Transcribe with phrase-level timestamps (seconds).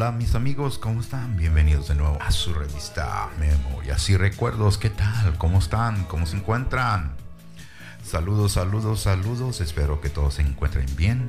[0.00, 1.36] Hola, mis amigos, ¿cómo están?
[1.36, 4.78] Bienvenidos de nuevo a su revista Memorias y Recuerdos.
[4.78, 5.36] ¿Qué tal?
[5.38, 6.04] ¿Cómo están?
[6.04, 7.16] ¿Cómo se encuentran?
[8.04, 9.60] Saludos, saludos, saludos.
[9.60, 11.26] Espero que todos se encuentren bien,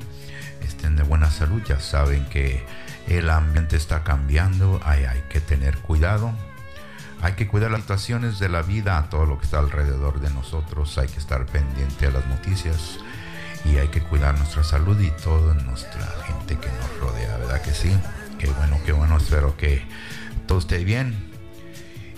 [0.62, 1.60] estén de buena salud.
[1.66, 2.64] Ya saben que
[3.08, 6.32] el ambiente está cambiando, hay, hay que tener cuidado.
[7.22, 10.96] Hay que cuidar las situaciones de la vida, todo lo que está alrededor de nosotros.
[10.96, 13.00] Hay que estar pendiente a las noticias
[13.64, 17.74] y hay que cuidar nuestra salud y toda nuestra gente que nos rodea, ¿verdad que
[17.74, 17.92] sí?
[18.40, 19.82] Qué bueno, qué bueno, espero que
[20.46, 21.14] todo esté bien.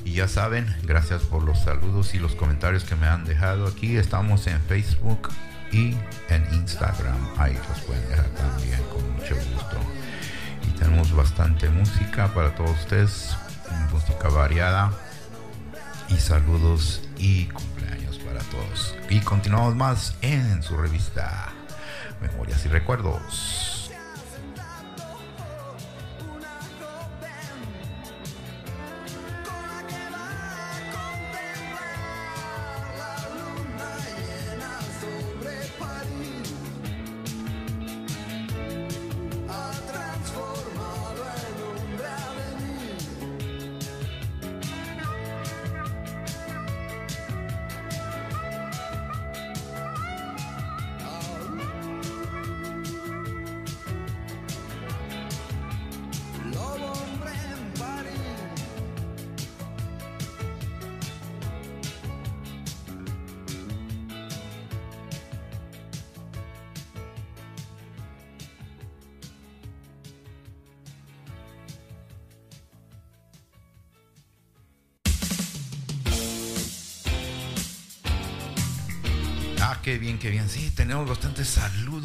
[0.05, 3.97] Y ya saben, gracias por los saludos y los comentarios que me han dejado aquí.
[3.97, 5.31] Estamos en Facebook
[5.72, 5.97] y
[6.28, 7.19] en Instagram.
[7.38, 9.77] Ahí los pueden dejar también con mucho gusto.
[10.69, 13.37] Y tenemos bastante música para todos ustedes,
[13.91, 14.93] música variada.
[16.09, 18.94] Y saludos y cumpleaños para todos.
[19.10, 21.53] Y continuamos más en su revista
[22.21, 23.72] Memorias y Recuerdos.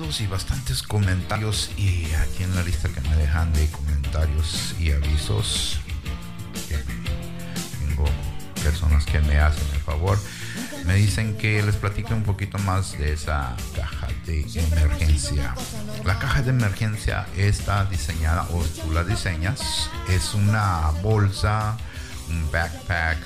[0.07, 1.69] Saludos y bastantes comentarios.
[1.77, 5.79] Y aquí en la lista que me dejan de comentarios y avisos,
[7.79, 8.05] tengo
[8.63, 10.17] personas que me hacen el favor.
[10.85, 15.53] Me dicen que les platique un poquito más de esa caja de emergencia.
[16.05, 21.77] La caja de emergencia está diseñada, o tú la diseñas, es una bolsa,
[22.29, 23.17] un backpack,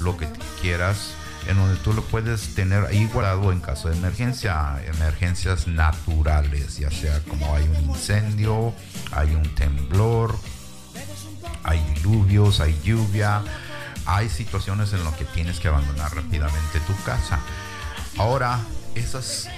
[0.00, 0.28] lo que
[0.60, 1.15] quieras
[1.48, 6.90] en donde tú lo puedes tener ahí guardado en caso de emergencia, emergencias naturales, ya
[6.90, 8.74] sea como hay un incendio,
[9.12, 10.36] hay un temblor,
[11.62, 13.42] hay diluvios, hay lluvia,
[14.06, 17.40] hay situaciones en las que tienes que abandonar rápidamente tu casa.
[18.18, 18.60] Ahora,
[18.94, 19.48] esas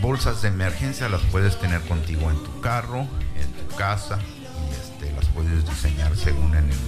[0.00, 5.14] bolsas de emergencia las puedes tener contigo en tu carro, en tu casa, y este,
[5.14, 6.78] las puedes diseñar según en el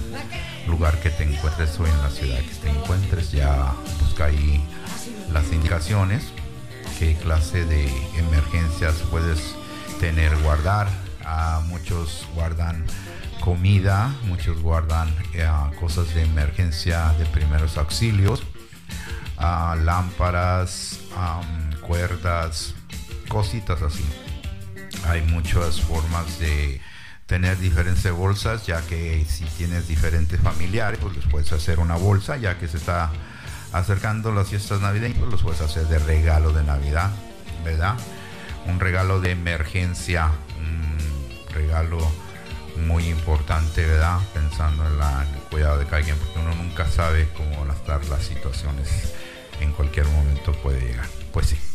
[0.67, 3.31] lugar que te encuentres o en la ciudad que te encuentres.
[3.31, 3.73] Ya
[4.23, 4.63] ahí
[5.31, 6.25] las indicaciones,
[6.97, 9.55] qué clase de emergencias puedes
[9.99, 10.87] tener, guardar.
[11.25, 12.85] a muchos guardan
[13.39, 15.47] comida, muchos guardan eh,
[15.79, 18.41] cosas de emergencia de primeros auxilios,
[19.37, 20.99] lámparas,
[21.81, 22.73] cuerdas,
[23.27, 24.05] cositas así.
[25.07, 26.81] Hay muchas formas de
[27.29, 32.37] tener diferentes bolsas, ya que si tienes diferentes familiares, pues les puedes hacer una bolsa,
[32.37, 33.11] ya que se está
[33.71, 37.11] acercando las fiestas navideñas, pues los puedes hacer de regalo de Navidad,
[37.63, 37.93] ¿verdad?
[38.65, 41.99] Un regalo de emergencia, un regalo
[42.87, 44.17] muy importante, ¿verdad?
[44.33, 47.73] Pensando en, la, el cuidado de cada quien, porque uno nunca sabe cómo van a
[47.75, 49.13] estar las situaciones,
[49.61, 51.05] en cualquier momento puede llegar.
[51.31, 51.68] Pues sí.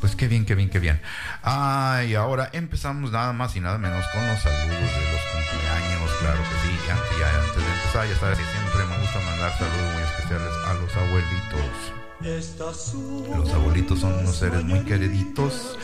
[0.00, 1.00] Pues qué bien, qué bien, qué bien.
[1.42, 6.10] Ah, y ahora empezamos nada más y nada menos con los saludos de los cumpleaños,
[6.20, 6.90] claro que sí.
[6.90, 10.52] Antes, ya, antes de empezar, ya sabes que siempre me gusta mandar saludos muy especiales
[10.66, 12.06] a los abuelitos.
[13.36, 15.78] Los abuelitos son unos seres muy queriditos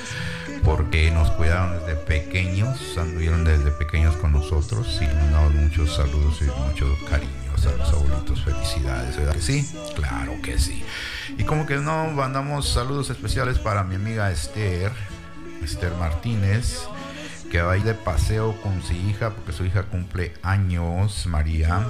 [0.64, 6.40] porque nos cuidaron desde pequeños, anduvieron desde pequeños con nosotros y nos damos muchos saludos
[6.40, 8.42] y mucho cariño a los abuelitos.
[8.42, 9.68] Felicidades, ¿verdad que sí?
[9.94, 10.84] Claro que sí.
[11.36, 14.92] Y como que no, mandamos saludos especiales para mi amiga Esther,
[15.62, 16.80] Esther Martínez,
[17.50, 21.86] que va a ir de paseo con su hija, porque su hija cumple años, María,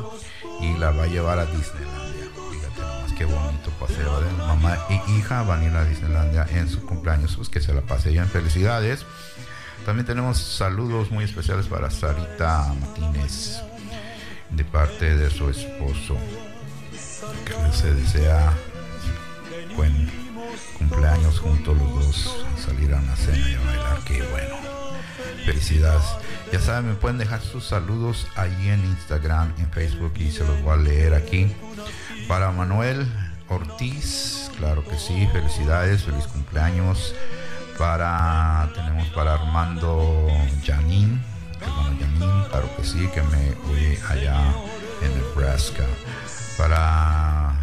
[0.61, 2.25] y la va a llevar a Disneylandia.
[2.51, 6.69] Fíjate nomás qué bonito paseo de mamá e hija van a ir a Disneylandia en
[6.69, 8.27] su cumpleaños, pues que se la pase bien.
[8.27, 9.07] Felicidades.
[9.87, 13.63] También tenemos saludos muy especiales para Sarita Martínez
[14.53, 16.17] de parte de su esposo
[17.45, 18.53] que se desea
[19.77, 20.11] buen
[20.79, 24.57] cumpleaños juntos los dos salir a una cena y a bailar qué bueno
[25.45, 26.05] felicidades.
[26.53, 30.61] Ya saben me pueden dejar sus saludos ahí en Instagram en Facebook y se los
[30.63, 31.53] voy a leer aquí.
[32.29, 33.07] Para Manuel
[33.49, 37.15] Ortiz claro que sí felicidades feliz cumpleaños.
[37.79, 40.29] Para tenemos para Armando
[40.65, 41.32] Janín
[42.51, 43.57] claro que sí, que me
[44.09, 44.55] allá
[45.03, 45.85] en Nebraska.
[46.59, 47.55] Para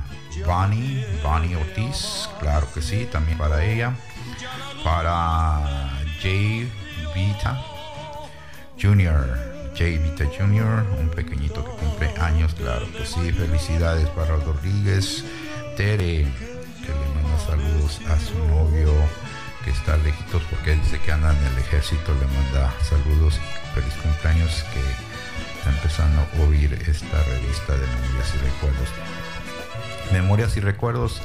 [0.46, 3.94] Bonnie, Bonnie Ortiz, claro que sí, también para ella.
[4.84, 5.92] Para
[6.22, 6.72] Jay
[7.14, 7.62] Vita
[8.82, 13.32] Jr., Jay Vita Jr., un pequeñito que cumple años, claro que sí.
[13.32, 15.24] Felicidades para Rodríguez,
[15.78, 16.26] Tere,
[16.82, 18.92] que le manda saludos a su novio
[19.64, 23.94] que está lejitos porque dice que anda en el ejército, le manda saludos y feliz
[23.96, 24.80] cumpleaños que
[25.58, 28.90] está empezando a oír esta revista de Memorias y Recuerdos.
[30.12, 31.22] Memorias y Recuerdos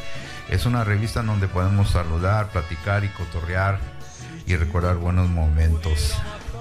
[0.50, 3.78] es una revista donde podemos saludar, platicar y cotorrear
[4.46, 6.14] y recordar buenos momentos.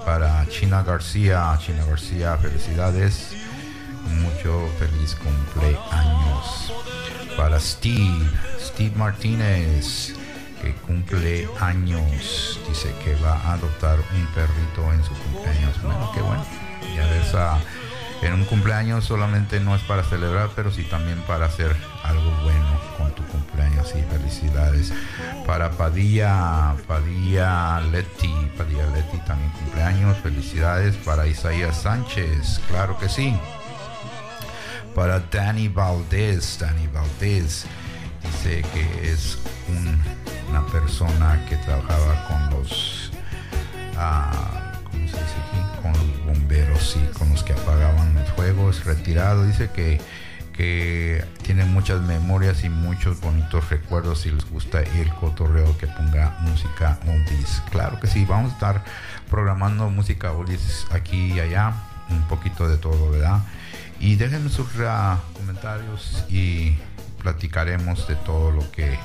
[0.04, 3.34] Para China García, China García, felicidades,
[4.20, 6.72] mucho feliz cumpleaños.
[7.36, 8.28] Para Steve,
[8.60, 10.14] Steve Martínez,
[10.64, 15.82] que cumple años, dice que va a adoptar un perrito en su cumpleaños.
[15.82, 16.44] Bueno, qué bueno.
[16.96, 17.34] Ya ves,
[18.22, 22.80] en un cumpleaños solamente no es para celebrar, pero sí también para hacer algo bueno
[22.96, 24.92] con tu cumpleaños y felicidades.
[25.46, 30.96] Para Padilla, Padilla Leti, Padilla Leti también cumpleaños, felicidades.
[30.96, 33.36] Para Isaías Sánchez, claro que sí.
[34.94, 37.66] Para Dani Valdés, Dani Valdés
[38.22, 39.38] dice que es
[40.54, 43.10] una persona que trabajaba con los,
[43.96, 45.82] ah, ¿cómo se dice aquí?
[45.82, 49.44] Con los bomberos y con los que apagaban los fuegos, retirado.
[49.44, 50.00] Dice que,
[50.52, 56.36] que tiene muchas memorias y muchos bonitos recuerdos y les gusta el cotorreo que ponga
[56.42, 57.60] música oldies.
[57.72, 58.84] Claro que sí, vamos a estar
[59.28, 61.72] programando música oldies aquí y allá,
[62.10, 63.40] un poquito de todo, ¿verdad?
[63.98, 66.78] Y déjenme sus uh, comentarios y
[67.20, 68.96] platicaremos de todo lo que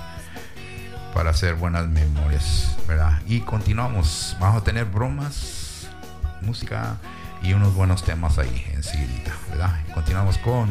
[1.14, 3.20] para hacer buenas memorias, ¿verdad?
[3.28, 5.88] Y continuamos, vamos a tener bromas,
[6.42, 6.98] música
[7.42, 9.76] y unos buenos temas ahí enseguida, ¿verdad?
[9.94, 10.70] Continuamos con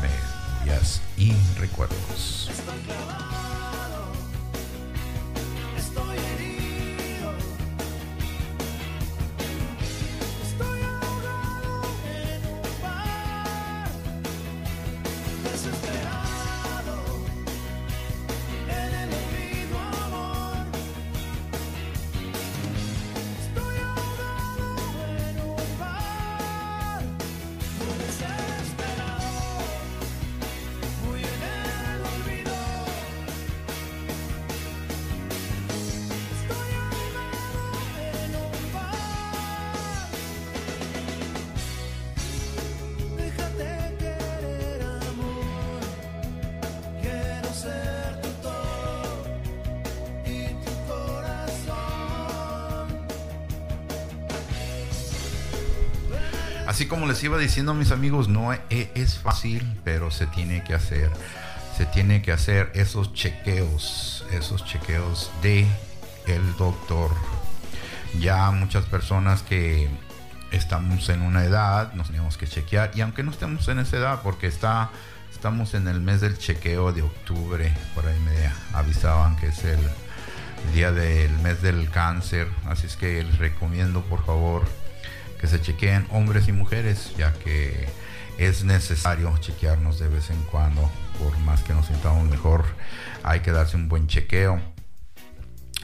[0.00, 2.50] memorias y recuerdos.
[57.22, 61.10] Iba diciendo mis amigos, no e, es fácil, pero se tiene que hacer.
[61.76, 65.66] Se tiene que hacer esos chequeos, esos chequeos de
[66.26, 67.10] el doctor.
[68.18, 69.88] Ya muchas personas que
[70.50, 74.20] estamos en una edad, nos tenemos que chequear y aunque no estemos en esa edad
[74.22, 74.90] porque está
[75.32, 79.78] estamos en el mes del chequeo de octubre, por ahí me avisaban que es el
[80.74, 84.64] día del mes del cáncer, así es que les recomiendo por favor
[85.40, 87.88] que se chequeen hombres y mujeres, ya que
[88.36, 92.64] es necesario chequearnos de vez en cuando, por más que nos sintamos mejor,
[93.22, 94.60] hay que darse un buen chequeo.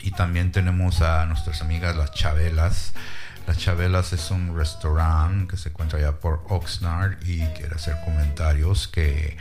[0.02, 2.92] Y también tenemos a nuestras amigas las Chabelas.
[3.46, 8.88] Las Chabelas es un restaurante que se encuentra allá por Oxnard y quiere hacer comentarios
[8.88, 9.38] que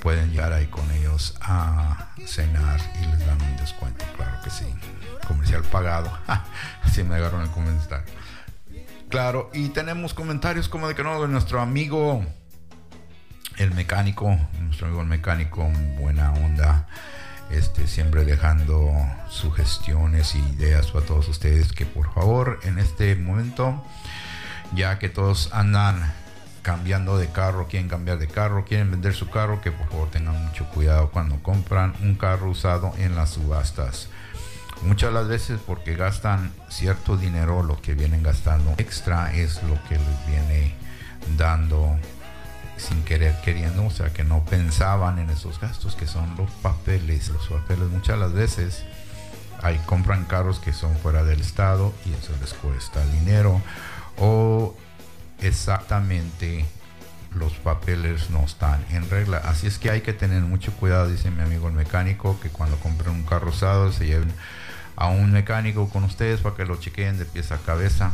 [0.00, 4.66] pueden llegar ahí con ellos a cenar y les dan un descuento, claro que sí.
[5.26, 6.10] Comercial pagado.
[6.82, 8.06] Así me agarró el comentario.
[9.08, 12.22] Claro, y tenemos comentarios como de que no, de nuestro amigo
[13.56, 15.66] el mecánico, nuestro amigo el mecánico,
[15.98, 16.86] buena onda,
[17.50, 18.92] este, siempre dejando
[19.30, 23.82] sugestiones y ideas para todos ustedes que por favor en este momento,
[24.74, 26.12] ya que todos andan
[26.60, 30.44] cambiando de carro, quieren cambiar de carro, quieren vender su carro, que por favor tengan
[30.44, 34.10] mucho cuidado cuando compran un carro usado en las subastas.
[34.82, 38.74] Muchas las veces porque gastan cierto dinero, lo que vienen gastando.
[38.78, 40.74] Extra es lo que les viene
[41.36, 41.96] dando
[42.76, 47.28] sin querer queriendo, o sea que no pensaban en esos gastos que son los papeles,
[47.28, 48.84] los papeles muchas las veces
[49.62, 53.60] hay compran carros que son fuera del estado y eso les cuesta dinero.
[54.16, 54.74] O
[55.40, 56.64] exactamente
[57.34, 59.38] los papeles no están en regla.
[59.38, 62.78] Así es que hay que tener mucho cuidado, dice mi amigo el mecánico, que cuando
[62.78, 64.32] compren un carro usado se lleven
[64.98, 68.10] a un mecánico con ustedes para que lo chequeen de pieza a cabeza,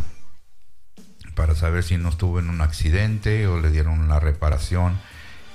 [1.34, 4.98] para saber si no estuvo en un accidente o le dieron la reparación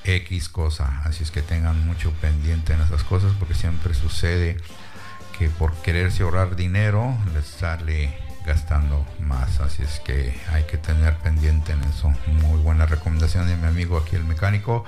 [0.03, 1.01] X cosa.
[1.05, 4.57] Así es que tengan mucho pendiente en esas cosas porque siempre sucede
[5.37, 9.59] que por quererse ahorrar dinero les sale gastando más.
[9.59, 12.11] Así es que hay que tener pendiente en eso.
[12.41, 14.83] Muy buena recomendación de mi amigo aquí el mecánico.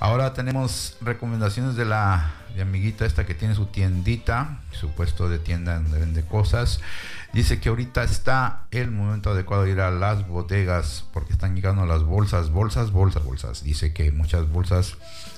[0.00, 5.74] Ahora tenemos recomendaciones de la amiguita esta que tiene su tiendita, su puesto de tienda
[5.76, 6.80] donde vende cosas.
[7.32, 11.86] Dice que ahorita está el momento adecuado de ir a las bodegas porque están llegando
[11.86, 13.64] las bolsas, bolsas, bolsas, bolsas.
[13.64, 14.96] Dice que muchas bolsas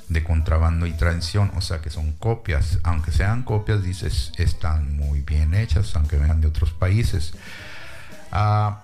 [0.09, 2.81] de contrabando y transición, o sea que son copias.
[2.83, 7.35] Aunque sean copias, dices, están muy bien hechas, aunque vengan de otros países.
[8.33, 8.83] Ah,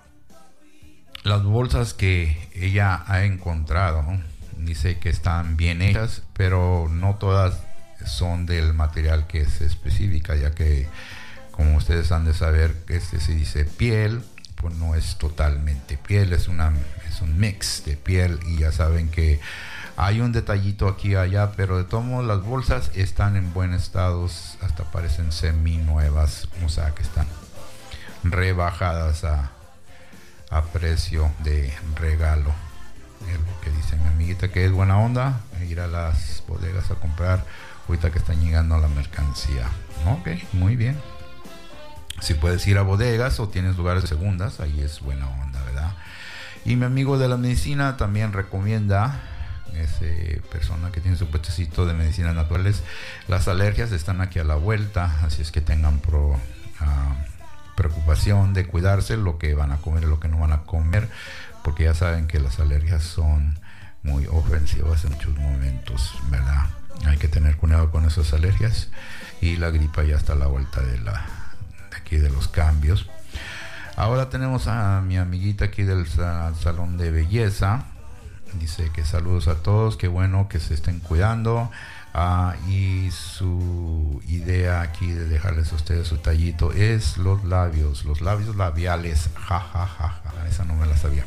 [1.25, 4.05] las bolsas que ella ha encontrado,
[4.57, 7.59] dice que están bien hechas, pero no todas
[8.07, 10.89] son del material que se especifica, ya que
[11.53, 14.23] como ustedes han de saber, este se dice piel,
[14.57, 16.73] pues no es totalmente piel, es, una,
[17.09, 19.41] es un mix de piel y ya saben que
[19.97, 23.75] hay un detallito aquí y allá, pero de todos modos las bolsas están en buen
[23.75, 27.27] estado, hasta parecen semi nuevas, o sea que están
[28.23, 29.51] rebajadas a,
[30.51, 32.53] a precio de regalo.
[33.31, 36.95] Es lo que dice mi amiguita que es buena onda ir a las bodegas a
[36.95, 37.45] comprar
[37.91, 39.69] ahorita que están llegando a la mercancía.
[40.07, 40.97] Ok muy bien.
[42.21, 45.93] Si puedes ir a bodegas o tienes lugares segundas ahí es buena onda verdad
[46.65, 49.21] y mi amigo de la medicina también recomienda
[49.75, 50.05] esa
[50.51, 52.83] persona que tiene su puestecito de medicinas naturales
[53.29, 56.39] las alergias están aquí a la vuelta así es que tengan pro,
[56.81, 57.17] ah,
[57.77, 61.09] preocupación de cuidarse lo que van a comer y lo que no van a comer
[61.65, 63.59] porque ya saben que las alergias son
[64.03, 66.67] muy ofensivas en muchos momentos, ¿verdad?
[67.07, 68.89] Hay que tener cuidado con esas alergias
[69.41, 71.27] y la gripa ya está a la vuelta de, la,
[71.97, 73.09] aquí de los cambios.
[73.97, 77.85] Ahora tenemos a mi amiguita aquí del salón de belleza.
[78.55, 81.71] Dice que saludos a todos, qué bueno que se estén cuidando.
[82.13, 88.21] Ah, y su idea aquí de dejarles a ustedes su tallito es los labios, los
[88.21, 89.31] labios labiales.
[89.37, 90.49] Ja, ja, ja, ja.
[90.49, 91.25] Esa no me la sabía.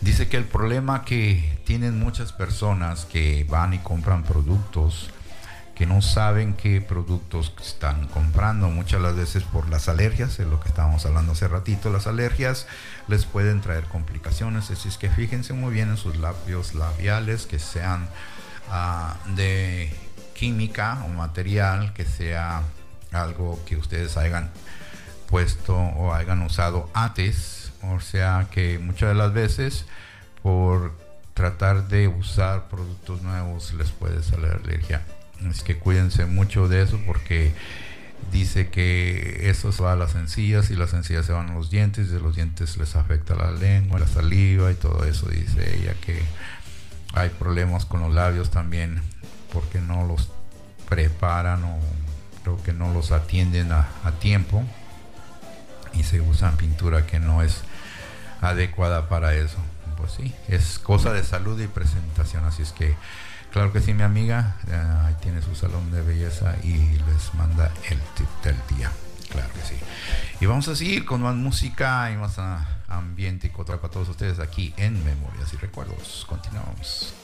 [0.00, 5.10] Dice que el problema que tienen muchas personas que van y compran productos
[5.80, 8.68] que no saben qué productos están comprando.
[8.68, 12.66] Muchas las veces por las alergias, es lo que estábamos hablando hace ratito, las alergias
[13.08, 17.58] les pueden traer complicaciones, así es que fíjense muy bien en sus labios labiales que
[17.58, 18.08] sean
[18.70, 19.90] ah, de
[20.34, 22.62] química o material, que sea
[23.12, 24.50] algo que ustedes hayan
[25.30, 29.86] puesto o hayan usado antes o sea que muchas de las veces
[30.42, 30.96] por
[31.34, 35.02] tratar de usar productos nuevos les puede salir alergia.
[35.48, 37.54] Así que cuídense mucho de eso porque
[38.30, 41.70] dice que eso se va a las encías y las encías se van a los
[41.70, 45.28] dientes y de los dientes les afecta la lengua, la saliva y todo eso.
[45.28, 46.20] Dice ella que
[47.14, 49.00] hay problemas con los labios también
[49.52, 50.28] porque no los
[50.88, 51.78] preparan o
[52.42, 53.86] creo que no los atienden a
[54.20, 54.62] tiempo
[55.94, 57.62] y se usan pintura que no es
[58.40, 59.58] adecuada para eso.
[59.96, 62.96] Pues sí, es cosa de salud y presentación, así es que
[63.52, 67.70] claro que sí, mi amiga, eh, ahí tiene su salón de belleza y les manda
[67.90, 68.90] el tip del día.
[69.30, 69.76] Claro que sí.
[70.40, 74.08] Y vamos a seguir con más música y más ah, ambiente y cotra para todos
[74.08, 76.24] ustedes aquí en Memorias y Recuerdos.
[76.28, 77.19] Continuamos.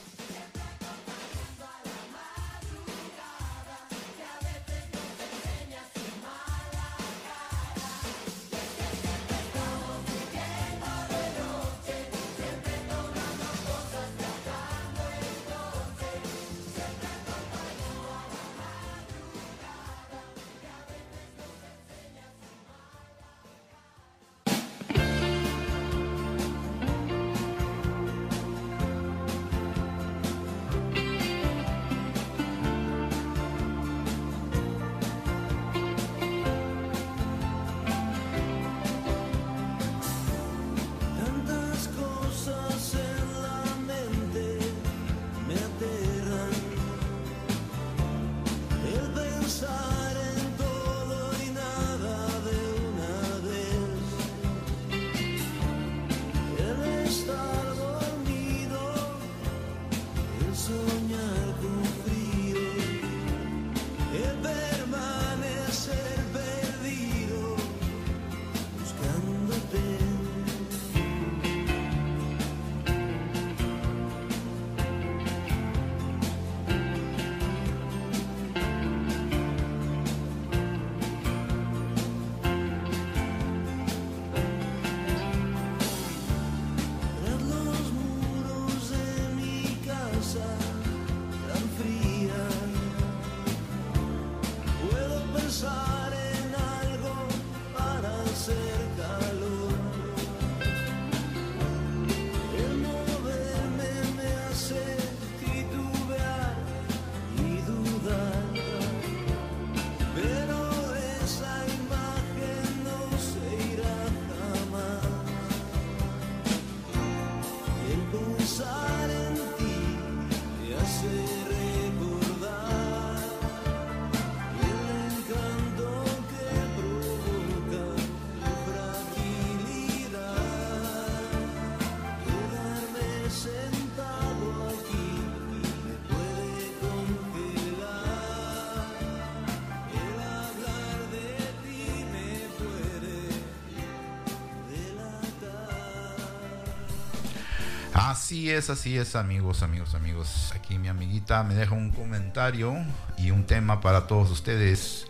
[148.27, 150.51] Así es, así es, amigos, amigos, amigos.
[150.53, 152.75] Aquí mi amiguita me deja un comentario
[153.17, 155.07] y un tema para todos ustedes.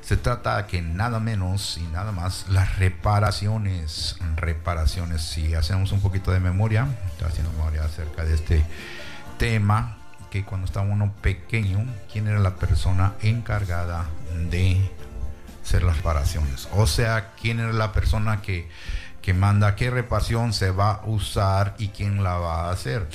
[0.00, 4.16] Se trata que nada menos y nada más las reparaciones.
[4.34, 5.22] Reparaciones.
[5.22, 8.64] Si hacemos un poquito de memoria, estoy haciendo memoria acerca de este
[9.38, 9.98] tema,
[10.32, 14.10] que cuando estaba uno pequeño, ¿quién era la persona encargada
[14.50, 14.90] de
[15.62, 16.68] hacer las reparaciones?
[16.72, 18.68] O sea, ¿quién era la persona que,
[19.26, 23.08] que manda qué reparación se va a usar y quién la va a hacer?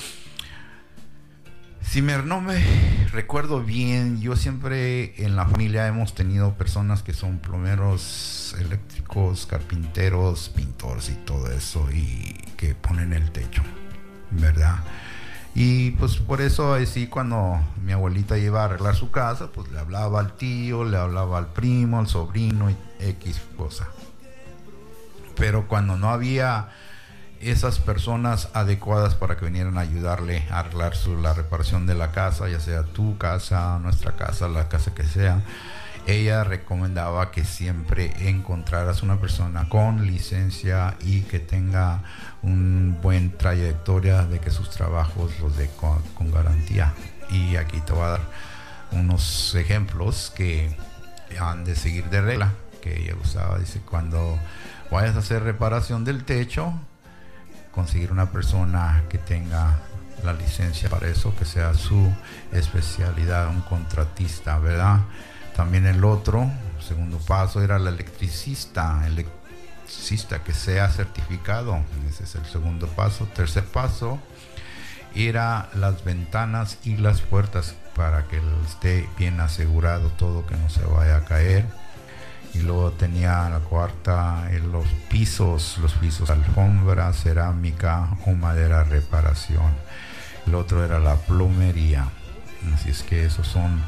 [1.80, 2.62] Si me, no me
[3.12, 10.50] recuerdo bien, yo siempre en la familia hemos tenido personas que son plomeros eléctricos, carpinteros,
[10.50, 13.62] pintores y todo eso, y que ponen el techo,
[14.32, 14.80] ¿verdad?
[15.54, 19.78] Y pues por eso así cuando mi abuelita iba a arreglar su casa, pues le
[19.78, 23.88] hablaba al tío, le hablaba al primo, al sobrino y X cosa.
[25.36, 26.68] Pero cuando no había
[27.40, 32.12] esas personas adecuadas para que vinieran a ayudarle a arreglar su, la reparación de la
[32.12, 35.42] casa, ya sea tu casa, nuestra casa, la casa que sea,
[36.06, 42.02] ella recomendaba que siempre encontraras una persona con licencia y que tenga
[42.42, 46.92] un buen trayectoria de que sus trabajos los dé con, garantía.
[47.30, 48.20] Y aquí te voy a dar
[48.90, 50.76] unos ejemplos que
[51.40, 54.38] han de seguir de regla, que ella usaba, dice, cuando
[54.92, 56.72] vayas a hacer reparación del techo,
[57.72, 59.78] conseguir una persona que tenga
[60.22, 62.12] la licencia para eso, que sea su
[62.52, 65.00] especialidad, un contratista, ¿verdad?
[65.56, 66.50] También el otro,
[66.86, 71.80] segundo paso, era el electricista, electricista que sea certificado.
[72.08, 73.26] Ese es el segundo paso.
[73.34, 74.20] Tercer paso
[75.14, 80.84] era las ventanas y las puertas para que esté bien asegurado todo, que no se
[80.84, 81.66] vaya a caer.
[82.54, 89.72] Y luego tenía la cuarta, en los pisos, los pisos, alfombra, cerámica o madera reparación.
[90.46, 92.08] El otro era la plomería.
[92.74, 93.82] Así es que esos son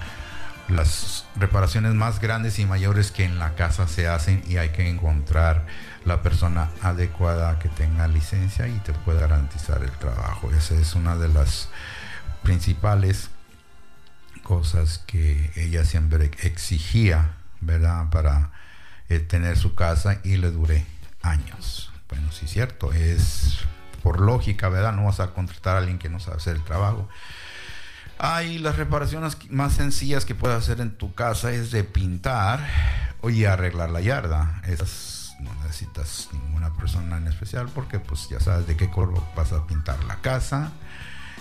[0.68, 4.88] las reparaciones más grandes y mayores que en la casa se hacen y hay que
[4.88, 5.66] encontrar
[6.05, 10.50] la persona adecuada que tenga licencia y te pueda garantizar el trabajo.
[10.53, 11.68] Esa es una de las
[12.42, 13.31] principales
[14.42, 18.09] cosas que ella siempre exigía, ¿verdad?
[18.11, 18.50] Para
[19.09, 20.87] eh, tener su casa y le dure
[21.23, 21.93] años.
[22.09, 23.59] Bueno, sí cierto, es
[24.03, 24.93] por lógica, ¿verdad?
[24.93, 27.09] No vas a contratar a alguien que no sabe hacer el trabajo.
[28.19, 32.61] Hay las reparaciones más sencillas que puedes hacer en tu casa es de pintar
[33.23, 34.62] y arreglar la yarda.
[34.67, 39.53] Esas no necesitas ninguna persona en especial porque pues ya sabes de qué color vas
[39.53, 40.73] a pintar la casa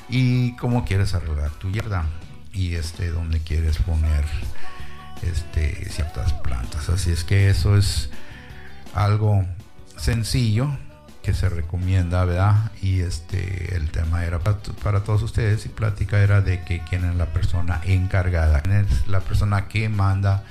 [0.09, 2.05] y cómo quieres arreglar tu yarda
[2.51, 4.25] y este donde quieres poner
[5.29, 6.89] este ciertas plantas.
[6.89, 8.09] Así es que eso es
[8.93, 9.45] algo
[9.97, 10.69] sencillo
[11.23, 12.71] que se recomienda, ¿verdad?
[12.81, 17.15] Y este, el tema era para, todos ustedes y plática era de que quién es
[17.15, 20.43] la persona encargada, quién es la persona que manda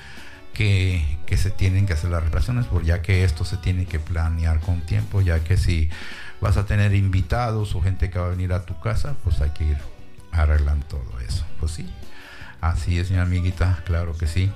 [0.54, 4.00] que, que se tienen que hacer las reparaciones, por ya que esto se tiene que
[4.00, 5.90] planear con tiempo, ya que si
[6.40, 9.50] vas a tener invitados o gente que va a venir a tu casa, pues hay
[9.50, 9.78] que ir
[10.32, 11.44] arreglando todo eso.
[11.60, 11.86] Pues sí,
[12.60, 14.50] así es mi amiguita, claro que sí.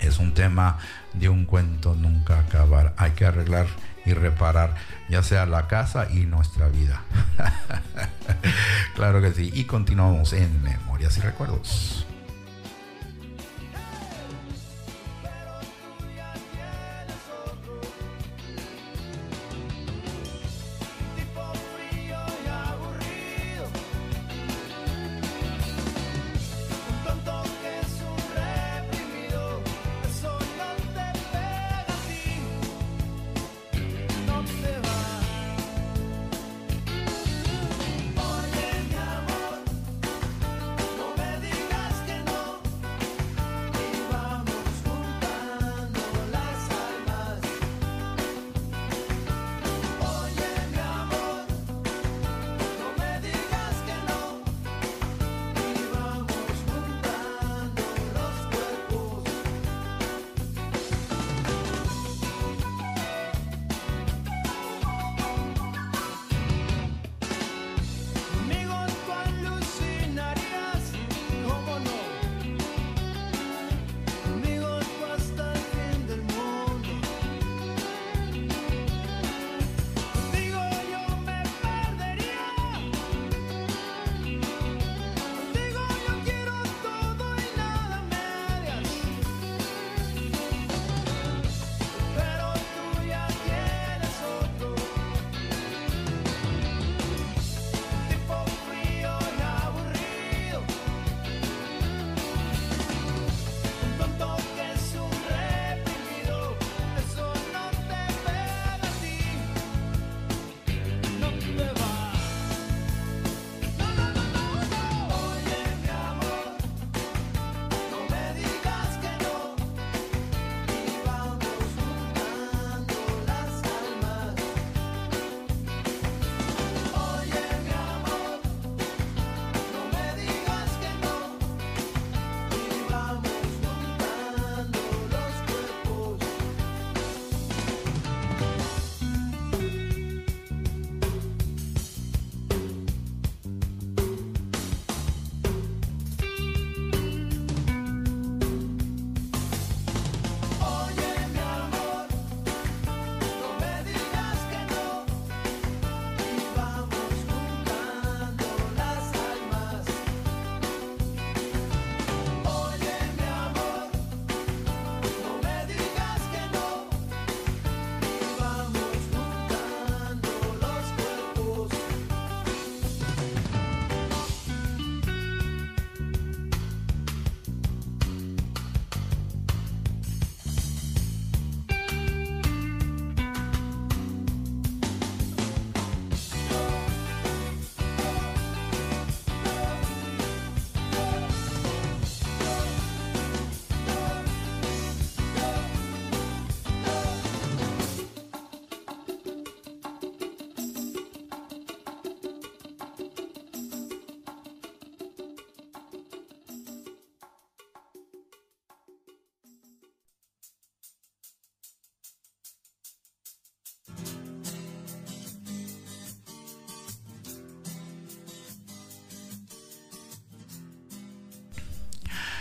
[0.00, 0.78] Es un tema
[1.14, 2.94] de un cuento nunca acabar.
[2.96, 3.66] Hay que arreglar
[4.04, 4.74] y reparar
[5.08, 7.02] ya sea la casa y nuestra vida.
[8.94, 9.50] claro que sí.
[9.54, 12.07] Y continuamos en Memorias y Recuerdos.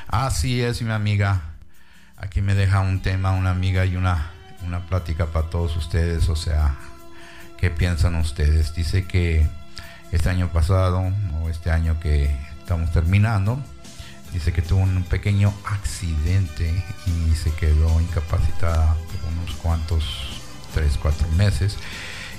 [0.08, 1.42] Así es, mi amiga.
[2.16, 4.32] Aquí me deja un tema, una amiga y una,
[4.66, 6.30] una plática para todos ustedes.
[6.30, 6.76] O sea,
[7.58, 8.74] ¿qué piensan ustedes?
[8.74, 9.46] Dice que
[10.14, 13.62] este año pasado, o este año que estamos terminando,
[14.32, 20.40] dice que tuvo un pequeño accidente y se quedó incapacitada por unos cuantos,
[20.74, 21.78] tres, cuatro meses.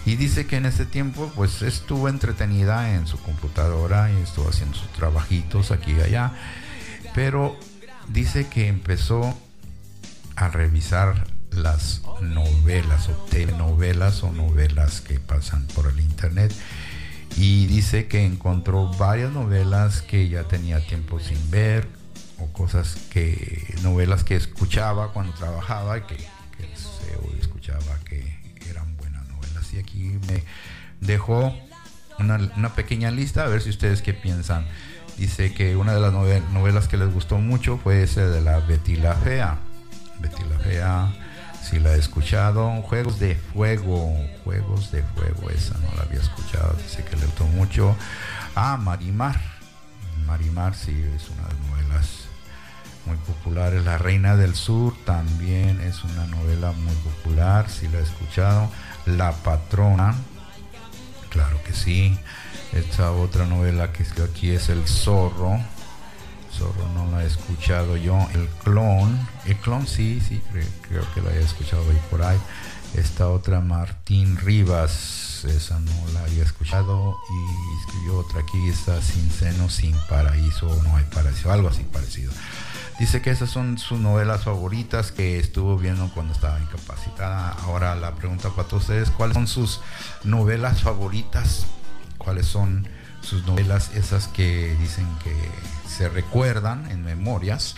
[0.06, 4.74] Y dice que en ese tiempo pues estuvo entretenida en su computadora y estuvo haciendo
[4.74, 6.32] sus trabajitos aquí y allá.
[7.18, 7.58] Pero
[8.06, 9.36] dice que empezó
[10.36, 16.54] a revisar las novelas o telenovelas o novelas que pasan por el internet.
[17.36, 21.88] Y dice que encontró varias novelas que ya tenía tiempo sin ver
[22.38, 28.38] o cosas que novelas que escuchaba cuando trabajaba y que, que se escuchaba que
[28.70, 29.74] eran buenas novelas.
[29.74, 30.44] Y aquí me
[31.00, 31.52] dejó
[32.20, 34.68] una, una pequeña lista a ver si ustedes qué piensan
[35.18, 38.96] dice que una de las novelas que les gustó mucho fue ese de la Betty
[38.96, 39.58] la Fea.
[40.20, 41.12] Betty la Fea,
[41.62, 42.70] si la he escuchado.
[42.82, 47.44] Juegos de Fuego, Juegos de Fuego, esa no la había escuchado, dice que le gustó
[47.44, 47.96] mucho.
[48.54, 49.40] Ah, Marimar.
[50.26, 52.28] Marimar, sí, es una de las novelas
[53.06, 53.84] muy populares.
[53.84, 58.70] La Reina del Sur también es una novela muy popular, si la he escuchado.
[59.06, 60.14] La Patrona,
[61.30, 62.18] claro que sí.
[62.72, 65.58] Esta otra novela que aquí es El Zorro.
[66.52, 68.28] Zorro no la he escuchado yo.
[68.34, 69.18] El Clon.
[69.46, 70.42] El Clon sí, sí,
[70.88, 72.38] creo, que la he escuchado ahí por ahí.
[72.94, 75.44] Esta otra Martín Rivas.
[75.44, 77.16] Esa no la había escuchado.
[77.30, 78.68] Y escribió otra aquí.
[78.68, 80.66] Está Sin Seno, Sin Paraíso.
[80.82, 81.50] No hay paraíso.
[81.50, 82.32] Algo así parecido.
[82.98, 87.52] Dice que esas son sus novelas favoritas que estuvo viendo cuando estaba incapacitada.
[87.62, 89.80] Ahora la pregunta para todos ustedes, ¿cuáles son sus
[90.24, 91.66] novelas favoritas?
[92.18, 92.86] Cuáles son
[93.20, 95.34] sus novelas, esas que dicen que
[95.88, 97.74] se recuerdan en memorias,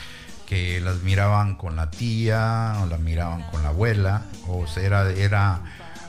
[0.46, 5.10] que las miraban con la tía o las miraban con la abuela, o sea, era,
[5.10, 5.62] era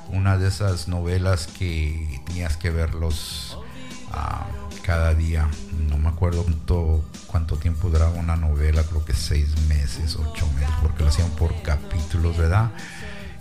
[0.10, 3.58] una de esas novelas que tenías que verlos
[4.12, 4.48] ah,
[4.84, 5.48] cada día.
[5.88, 10.76] No me acuerdo cuánto, cuánto tiempo duraba una novela, creo que seis meses, ocho meses,
[10.82, 12.72] porque lo hacían por capítulos, ¿verdad?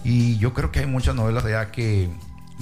[0.04, 2.10] Y yo creo que hay muchas novelas ya que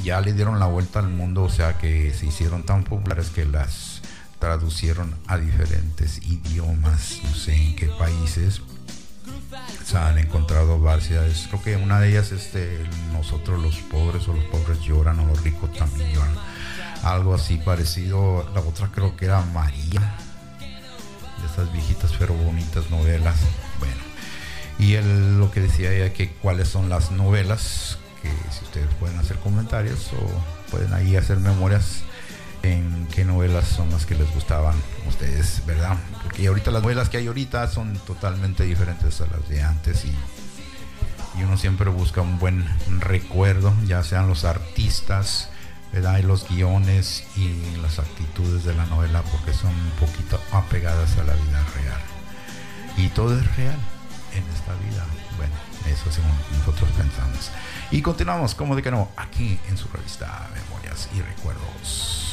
[0.03, 3.45] ya le dieron la vuelta al mundo, o sea que se hicieron tan populares que
[3.45, 4.03] las
[4.39, 8.63] traducieron a diferentes idiomas, no sé en qué países.
[9.85, 14.35] Se han encontrado varias, creo que una de ellas es de nosotros los pobres o
[14.35, 16.35] los pobres lloran o los ricos también lloran.
[17.03, 20.17] Algo así parecido, la otra creo que era María,
[20.61, 23.37] de esas viejitas pero bonitas novelas.
[23.79, 24.03] Bueno,
[24.79, 29.19] y él lo que decía ella que cuáles son las novelas que si ustedes pueden
[29.19, 32.03] hacer comentarios o pueden ahí hacer memorias
[32.63, 34.75] en qué novelas son las que les gustaban
[35.07, 35.97] ustedes, ¿verdad?
[36.23, 40.13] Porque ahorita las novelas que hay ahorita son totalmente diferentes a las de antes y,
[41.39, 42.67] y uno siempre busca un buen
[43.01, 45.51] recuerdo, ya sean los artistas,
[45.93, 46.19] ¿verdad?
[46.19, 51.25] Y los guiones y las actitudes de la novela porque son un poquito apegadas a
[51.25, 52.01] la vida real.
[52.97, 53.79] Y todo es real
[54.35, 55.07] en esta vida.
[55.37, 55.55] Bueno,
[55.87, 57.51] eso según nosotros pensamos.
[57.91, 62.28] Y continuamos, como de que no, aquí en su revista Memorias y Recuerdos.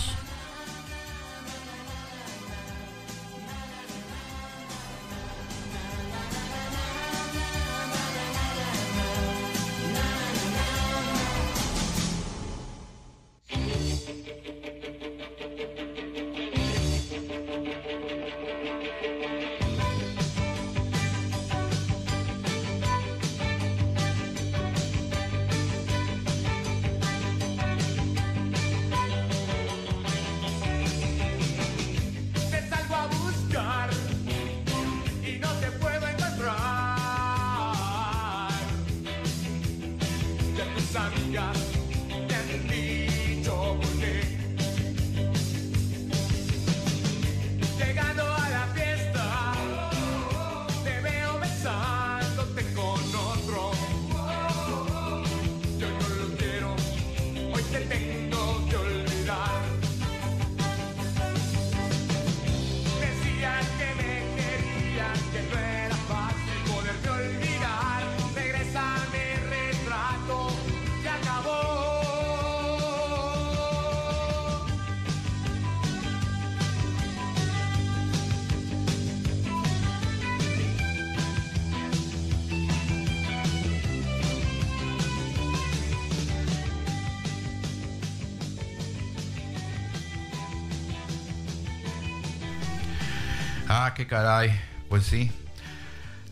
[93.86, 94.52] Ah, qué caray.
[94.89, 95.32] Pues sí.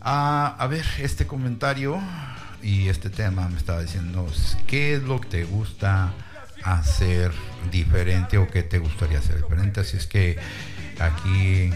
[0.00, 2.00] Ah, a ver, este comentario
[2.60, 4.26] y este tema me estaba diciendo,
[4.66, 6.12] ¿qué es lo que te gusta
[6.64, 7.30] hacer
[7.70, 9.78] diferente o qué te gustaría hacer diferente?
[9.78, 10.36] Así es que
[10.98, 11.70] aquí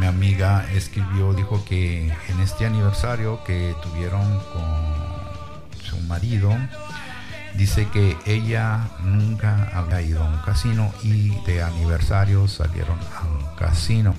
[0.00, 6.56] mi amiga escribió, dijo que en este aniversario que tuvieron con su marido,
[7.54, 13.56] dice que ella nunca había ido a un casino y de aniversario salieron a un
[13.56, 14.14] casino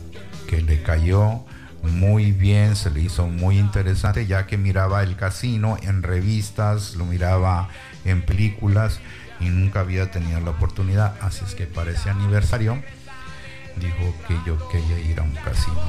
[0.49, 1.41] que le cayó
[1.83, 7.05] muy bien, se le hizo muy interesante ya que miraba el casino en revistas, lo
[7.05, 7.69] miraba
[8.03, 8.99] en películas
[9.39, 12.81] y nunca había tenido la oportunidad, así es que para ese aniversario
[13.75, 15.79] dijo que yo quería ir a un casino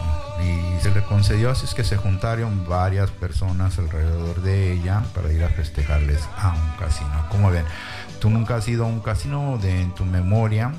[0.45, 5.33] y se le concedió, así es que se juntaron varias personas alrededor de ella para
[5.33, 7.27] ir a festejarles a un casino.
[7.31, 7.65] Como ven,
[8.21, 10.73] tú nunca has ido a un casino de en tu memoria.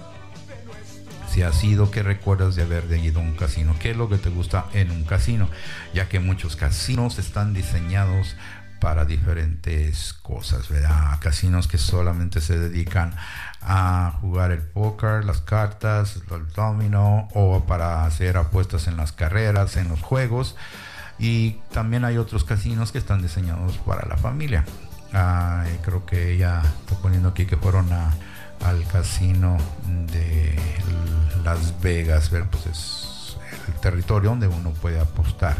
[1.32, 3.74] Si has ido, ¿qué recuerdas de haber ido a un casino?
[3.80, 5.48] ¿Qué es lo que te gusta en un casino?
[5.94, 8.36] Ya que muchos casinos están diseñados
[8.82, 11.18] para diferentes cosas, ¿verdad?
[11.22, 13.16] Casinos que solamente se dedican
[13.62, 19.78] a jugar el póker, las cartas, el domino o para hacer apuestas en las carreras,
[19.78, 20.58] en los juegos.
[21.18, 24.66] Y también hay otros casinos que están diseñados para la familia.
[25.14, 27.88] Ah, creo que ella está poniendo aquí que fueron
[28.64, 29.58] al casino
[30.12, 30.58] de
[31.44, 35.58] Las Vegas, pues es el territorio donde uno puede apostar.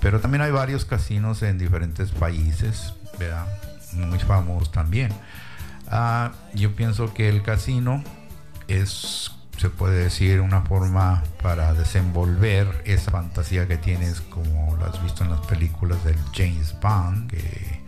[0.00, 3.46] Pero también hay varios casinos en diferentes países, ¿verdad?
[3.92, 5.12] Muy famosos también.
[5.88, 8.02] Ah, yo pienso que el casino
[8.66, 15.02] es, se puede decir, una forma para desenvolver esa fantasía que tienes, como lo has
[15.02, 17.82] visto en las películas del James Bond, que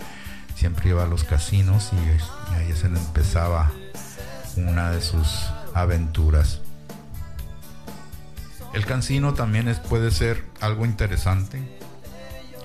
[0.55, 3.73] siempre iba a los casinos y ahí se le empezaba
[4.57, 6.61] una de sus aventuras.
[8.73, 11.63] El casino también es, puede ser algo interesante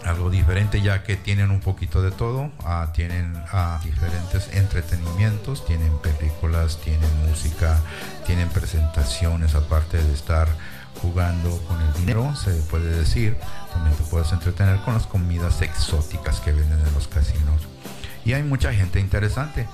[0.05, 5.97] algo diferente ya que tienen un poquito de todo, ah, tienen ah, diferentes entretenimientos, tienen
[5.99, 7.79] películas, tienen música,
[8.25, 10.47] tienen presentaciones aparte de estar
[11.01, 13.37] jugando con el dinero, se puede decir,
[13.71, 17.67] también te puedes entretener con las comidas exóticas que venden en los casinos.
[18.25, 19.67] Y hay mucha gente interesante,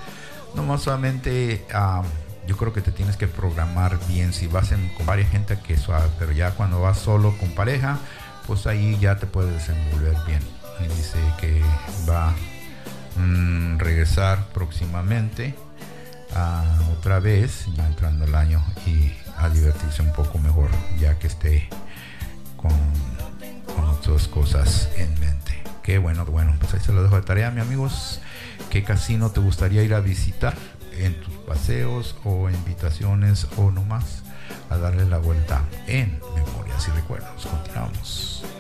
[0.56, 1.66] no más solamente...
[1.74, 2.04] Ah,
[2.48, 6.08] yo creo que te tienes que programar bien si vas con varias gente que suave,
[6.20, 7.98] pero ya cuando vas solo con pareja,
[8.46, 10.42] pues ahí ya te puedes desenvolver bien.
[10.80, 11.60] Y dice que
[12.08, 15.56] va a mm, regresar próximamente
[16.98, 21.70] otra vez, ya entrando el año, y a divertirse un poco mejor, ya que esté
[22.58, 22.72] con,
[23.88, 25.64] otras cosas en mente.
[25.82, 28.22] Qué bueno, bueno, pues ahí se lo dejo de tarea, mi amigos.
[28.70, 30.56] ¿Qué casino te gustaría ir a visitar
[30.98, 34.26] en tus paseos o invitaciones o nomás?
[34.70, 37.46] a darle la vuelta en Memorias y Recuerdos.
[37.46, 38.55] Continuamos.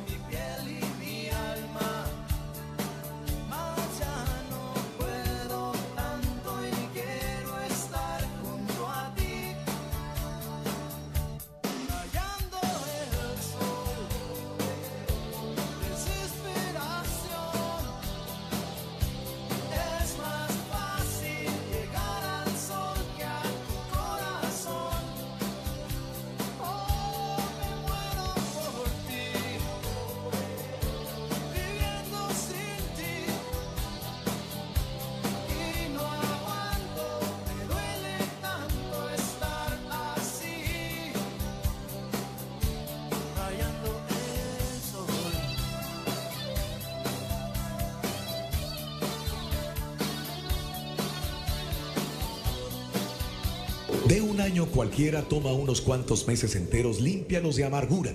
[55.05, 58.11] Cualquiera toma unos cuantos meses enteros, límpialos de amargura,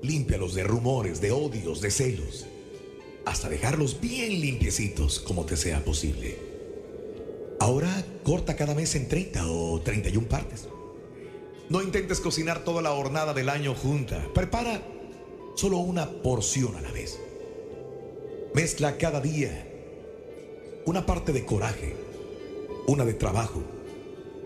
[0.00, 2.46] límpialos de rumores, de odios, de celos,
[3.24, 6.38] hasta dejarlos bien limpiecitos como te sea posible.
[7.58, 10.68] Ahora corta cada mes en 30 o 31 partes.
[11.68, 14.24] No intentes cocinar toda la hornada del año junta.
[14.32, 14.82] Prepara
[15.56, 17.18] solo una porción a la vez.
[18.54, 19.66] Mezcla cada día
[20.86, 21.96] una parte de coraje,
[22.86, 23.64] una de trabajo,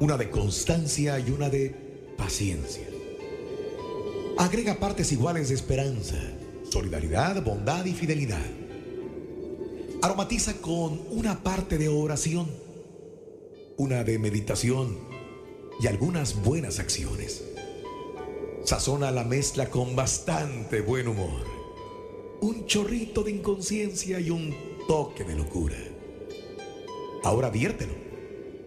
[0.01, 1.84] una de constancia y una de
[2.17, 2.89] paciencia.
[4.39, 6.17] Agrega partes iguales de esperanza,
[6.71, 8.45] solidaridad, bondad y fidelidad.
[10.03, 12.51] Aromatiza con una parte de oración,
[13.77, 14.99] una de meditación
[15.81, 17.45] y algunas buenas acciones.
[18.65, 21.45] Sazona la mezcla con bastante buen humor,
[22.41, 24.55] un chorrito de inconsciencia y un
[24.89, 25.77] toque de locura.
[27.23, 27.95] Ahora viértelo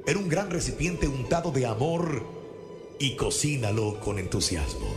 [0.07, 2.36] era un gran recipiente untado de amor
[2.99, 4.87] y cocínalo con entusiasmo.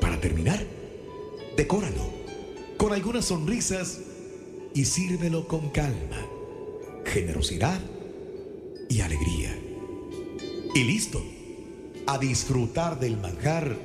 [0.00, 0.64] Para terminar,
[1.56, 2.10] Decóralo
[2.78, 4.00] con algunas sonrisas
[4.74, 6.26] y sírvelo con calma,
[7.04, 7.78] generosidad
[8.88, 9.56] y alegría.
[10.74, 11.22] Y listo,
[12.06, 13.76] a disfrutar del manjar,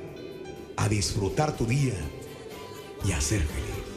[0.76, 1.94] a disfrutar tu día
[3.06, 3.87] y a ser feliz.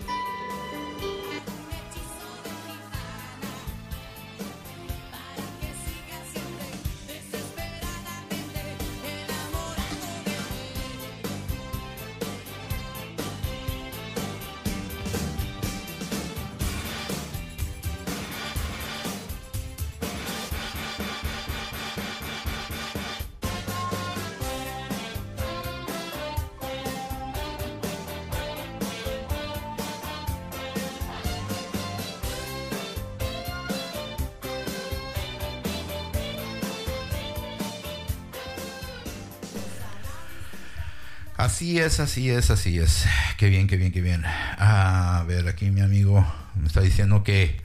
[41.61, 43.05] Así es, así es, así es.
[43.37, 44.23] Qué bien, qué bien, qué bien.
[44.25, 47.61] A ver, aquí mi amigo me está diciendo que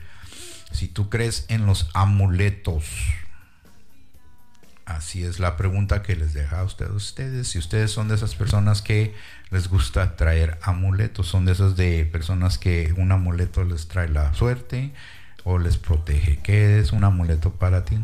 [0.71, 2.85] si tú crees en los amuletos,
[4.85, 7.47] así es la pregunta que les deja a ustedes, ustedes.
[7.47, 9.15] Si ustedes son de esas personas que
[9.49, 14.31] les gusta traer amuletos, son de esas de personas que un amuleto les trae la
[14.35, 14.91] suerte
[15.43, 16.37] o les protege.
[16.43, 17.97] ¿Qué es un amuleto para ti?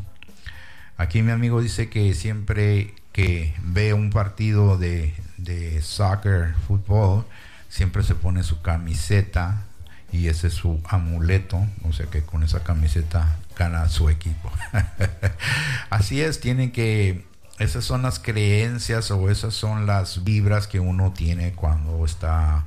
[0.97, 5.13] Aquí mi amigo dice que siempre que ve un partido de,
[5.43, 7.25] de soccer, fútbol,
[7.69, 9.63] siempre se pone su camiseta
[10.11, 14.51] y ese es su amuleto, o sea que con esa camiseta gana su equipo.
[15.89, 17.25] Así es, tienen que,
[17.59, 22.65] esas son las creencias o esas son las vibras que uno tiene cuando está,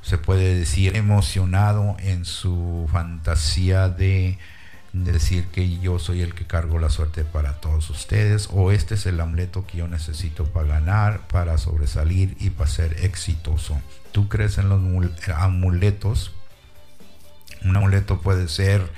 [0.00, 4.38] se puede decir, emocionado en su fantasía de
[4.94, 9.06] decir que yo soy el que cargo la suerte para todos ustedes o este es
[9.06, 13.80] el amuleto que yo necesito para ganar, para sobresalir y para ser exitoso.
[14.12, 14.80] ¿Tú crees en los
[15.34, 16.32] amuletos?
[17.64, 18.88] Un amuleto puede ser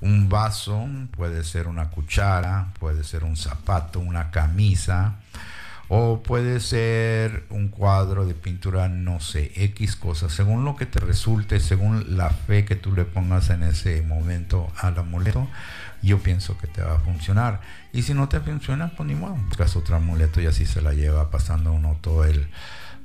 [0.00, 5.16] un vaso, puede ser una cuchara, puede ser un zapato, una camisa,
[5.88, 10.98] o puede ser un cuadro de pintura, no sé, X cosas, según lo que te
[10.98, 15.46] resulte, según la fe que tú le pongas en ese momento al amuleto,
[16.02, 17.60] yo pienso que te va a funcionar.
[17.92, 20.94] Y si no te funciona, pues ni modo, buscas otro amuleto y así se la
[20.94, 22.48] lleva pasando uno todo el,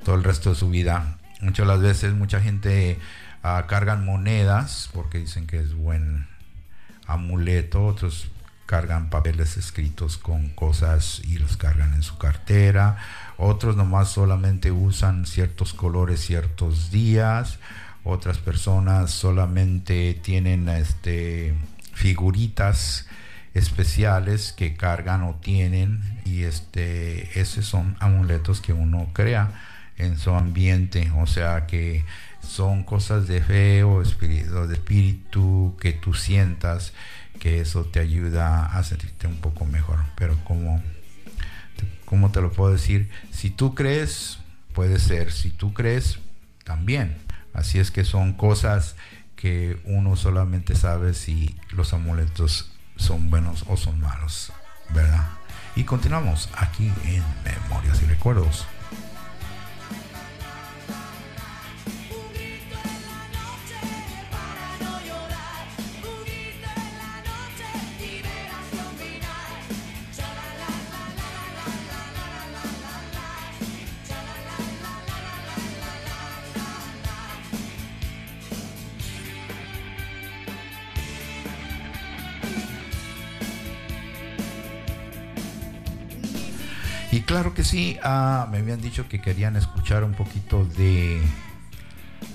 [0.04, 1.18] todo el resto de su vida.
[1.40, 2.98] Muchas las veces mucha gente
[3.44, 6.26] uh, cargan monedas porque dicen que es buen
[7.06, 8.29] amuleto, otros
[8.70, 12.98] cargan papeles escritos con cosas y los cargan en su cartera.
[13.36, 17.58] Otros nomás solamente usan ciertos colores ciertos días.
[18.04, 21.52] Otras personas solamente tienen este
[21.94, 23.08] figuritas
[23.54, 29.50] especiales que cargan o tienen y este esos son amuletos que uno crea
[29.96, 32.04] en su ambiente, o sea que
[32.40, 36.92] son cosas de fe o de espíritu que tú sientas
[37.40, 39.98] que eso te ayuda a sentirte un poco mejor.
[40.14, 40.80] Pero como,
[42.04, 44.38] como te lo puedo decir, si tú crees,
[44.72, 46.20] puede ser, si tú crees,
[46.62, 47.16] también.
[47.52, 48.94] Así es que son cosas
[49.34, 54.52] que uno solamente sabe si los amuletos son buenos o son malos,
[54.94, 55.26] ¿verdad?
[55.74, 58.66] Y continuamos aquí en Memorias y Recuerdos.
[87.30, 91.22] Claro que sí, ah, me habían dicho que querían escuchar un poquito de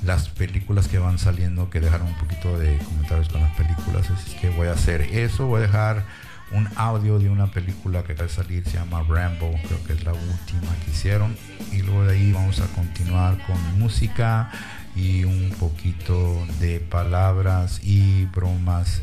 [0.06, 4.38] las películas que van saliendo, que dejaron un poquito de comentarios con las películas, así
[4.38, 6.06] que voy a hacer eso, voy a dejar
[6.54, 10.06] un audio de una película que va a salir, se llama Rambo, creo que es
[10.06, 11.36] la última que hicieron,
[11.74, 14.50] y luego de ahí vamos a continuar con música
[14.96, 19.02] y un poquito de palabras y bromas.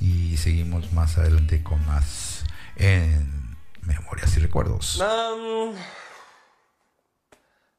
[0.00, 3.37] Y seguimos más adelante con más en
[3.88, 5.02] Memorias y recuerdos.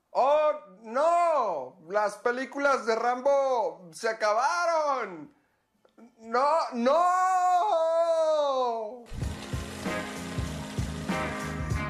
[0.09, 0.51] Oh,
[0.81, 1.77] no.
[1.87, 5.31] Las películas de Rambo se acabaron.
[6.17, 7.03] No, no.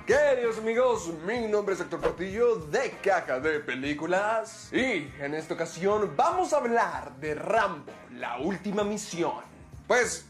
[0.06, 6.14] Queridos amigos, mi nombre es Héctor Portillo de Caja de Películas y en esta ocasión
[6.18, 9.44] vamos a hablar de Rambo, la última misión.
[9.88, 10.26] Pues,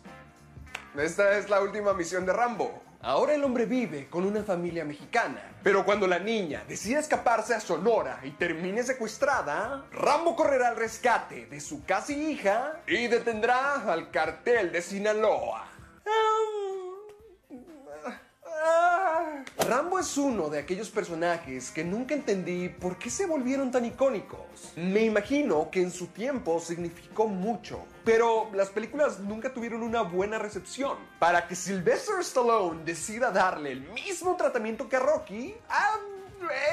[0.96, 5.42] esta es la última misión de Rambo Ahora el hombre vive con una familia mexicana,
[5.64, 11.46] pero cuando la niña decide escaparse a Sonora y termine secuestrada, Rambo correrá al rescate
[11.46, 15.66] de su casi hija y detendrá al cartel de Sinaloa.
[19.58, 24.74] Rambo es uno de aquellos personajes que nunca entendí por qué se volvieron tan icónicos.
[24.76, 30.40] Me imagino que en su tiempo significó mucho, pero las películas nunca tuvieron una buena
[30.40, 30.98] recepción.
[31.20, 35.98] Para que Sylvester Stallone decida darle el mismo tratamiento que a Rocky, ah,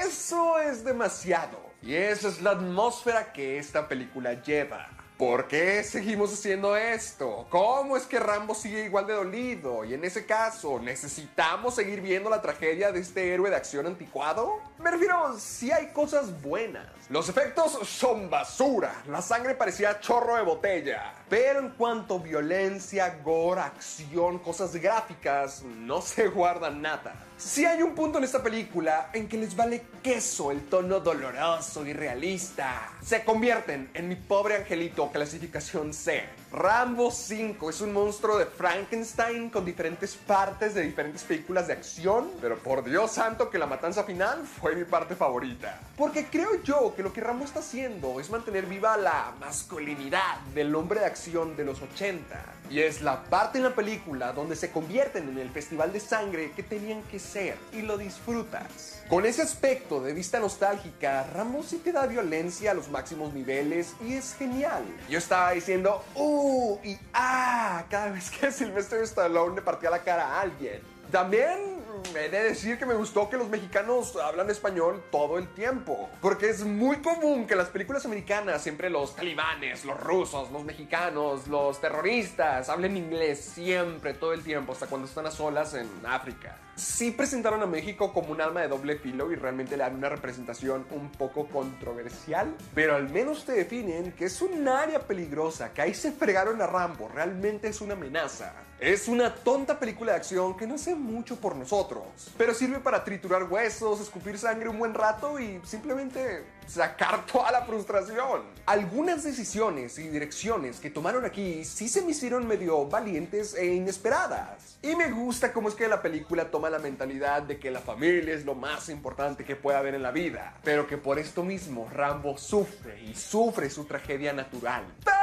[0.05, 1.67] eso es demasiado.
[1.83, 4.89] Y esa es la atmósfera que esta película lleva.
[5.19, 7.47] ¿Por qué seguimos haciendo esto?
[7.49, 9.83] ¿Cómo es que Rambo sigue igual de dolido?
[9.83, 14.61] Y en ese caso, ¿necesitamos seguir viendo la tragedia de este héroe de acción anticuado?
[14.79, 16.87] Me refiero, si hay cosas buenas.
[17.09, 19.03] Los efectos son basura.
[19.09, 21.15] La sangre parecía chorro de botella.
[21.31, 27.15] Pero en cuanto a violencia, gore, acción, cosas gráficas, no se guarda nada.
[27.39, 31.87] Si hay un punto en esta película en que les vale queso el tono doloroso
[31.87, 32.91] y realista.
[33.03, 36.25] Se convierten en mi pobre angelito clasificación C.
[36.53, 42.31] Rambo 5 es un monstruo de Frankenstein con diferentes partes de diferentes películas de acción,
[42.41, 45.81] pero por Dios santo que la matanza final fue mi parte favorita.
[45.97, 50.75] Porque creo yo que lo que Rambo está haciendo es mantener viva la masculinidad del
[50.77, 52.25] hombre de acción de los 80.
[52.71, 56.53] Y es la parte en la película donde se convierten en el festival de sangre
[56.53, 58.96] que tenían que ser y lo disfrutas.
[59.09, 63.95] Con ese aspecto de vista nostálgica, Rambo sí te da violencia a los máximos niveles
[64.05, 64.83] y es genial.
[65.09, 70.27] Yo estaba diciendo, uh y ah, cada vez que Sylvester Stallone le partía la cara
[70.27, 70.81] a alguien.
[71.13, 71.76] También
[72.15, 76.11] he de decir que me gustó que los mexicanos hablan español todo el tiempo.
[76.21, 80.65] Porque es muy común que en las películas americanas siempre los talibanes, los rusos, los
[80.65, 85.89] mexicanos, los terroristas hablen inglés siempre, todo el tiempo, hasta cuando están a solas en
[86.07, 86.59] África.
[86.75, 90.11] Sí presentaron a México como un alma de doble filo y realmente le dan una
[90.11, 95.83] representación un poco controversial, pero al menos te definen que es un área peligrosa, que
[95.83, 98.66] ahí se fregaron a Rambo, realmente es una amenaza.
[98.79, 102.05] Es una tonta película de acción que no hace mucho por nosotros,
[102.37, 107.63] pero sirve para triturar huesos, escupir sangre un buen rato y simplemente sacar toda la
[107.63, 108.43] frustración.
[108.67, 114.77] Algunas decisiones y direcciones que tomaron aquí sí se me hicieron medio valientes e inesperadas.
[114.83, 118.35] Y me gusta cómo es que la película toma la mentalidad de que la familia
[118.35, 121.89] es lo más importante que puede haber en la vida, pero que por esto mismo
[121.91, 124.85] Rambo sufre y sufre su tragedia natural.
[125.03, 125.17] Pero,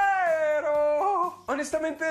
[1.48, 2.06] honestamente,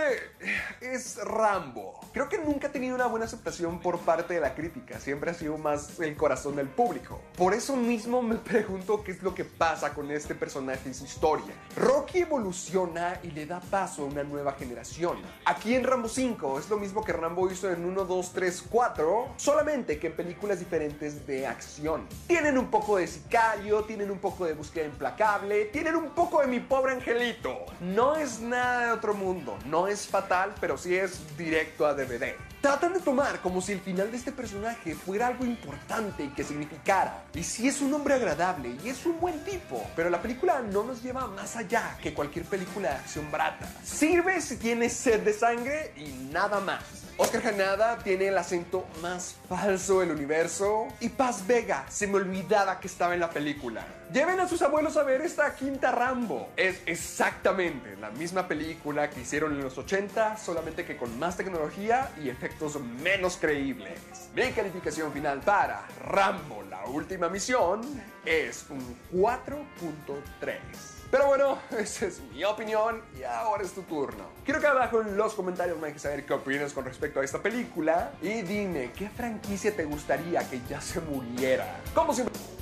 [0.80, 2.01] es Rambo.
[2.12, 5.35] Creo que nunca ha tenido una buena aceptación por parte de la crítica, siempre ha
[5.35, 7.20] sido más el corazón del público.
[7.37, 11.05] Por eso mismo me pregunto qué es lo que pasa con este personaje y su
[11.05, 11.55] historia.
[11.76, 15.18] Rocky evoluciona y le da paso a una nueva generación.
[15.45, 19.28] Aquí en Rambo 5 es lo mismo que Rambo hizo en 1, 2, 3, 4,
[19.37, 22.07] solamente que en películas diferentes de acción.
[22.26, 26.47] Tienen un poco de sicario, tienen un poco de búsqueda implacable, tienen un poco de
[26.47, 27.64] mi pobre angelito.
[27.80, 29.22] No es nada de otro mundo,
[29.66, 32.35] no es fatal, pero sí es directo a DVD.
[32.61, 36.45] Tratan de tomar como si el final de este personaje fuera algo importante y que
[36.45, 37.25] significara.
[37.35, 40.85] Y sí es un hombre agradable y es un buen tipo, pero la película no
[40.85, 43.68] nos lleva más allá que cualquier película de acción barata.
[43.85, 47.01] Sirve si tienes sed de sangre y nada más.
[47.19, 50.89] Oscar Hanada tiene el acento más falso del universo.
[51.01, 53.87] Y Paz Vega, se me olvidaba que estaba en la película.
[54.13, 56.49] Lleven a sus abuelos a ver esta quinta Rambo.
[56.57, 62.11] Es exactamente la misma película que hicieron en los 80, solamente que con más tecnología
[62.23, 63.99] y efectos menos creíbles.
[64.35, 67.83] Mi calificación final para Rambo, la última misión,
[68.25, 71.01] es un 4.3.
[71.13, 74.25] Pero bueno, esa es mi opinión y ahora es tu turno.
[74.47, 77.39] Quiero que abajo en los comentarios me dejes saber qué opinas con respecto a esta
[77.39, 81.81] película y dime qué franquicia te gustaría que ya se muriera.
[81.95, 82.62] Como siempre.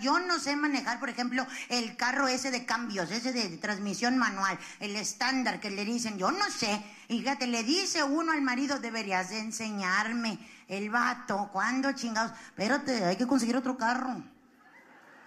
[0.00, 4.58] Yo no sé manejar, por ejemplo, el carro ese de cambios, ese de, transmisión manual,
[4.78, 6.82] el estándar que le dicen, yo no sé.
[7.08, 10.38] Fíjate, le dice uno al marido, deberías de enseñarme.
[10.68, 12.32] El vato, ¿cuándo chingados?
[12.46, 14.22] Espérate, hay que conseguir otro carro.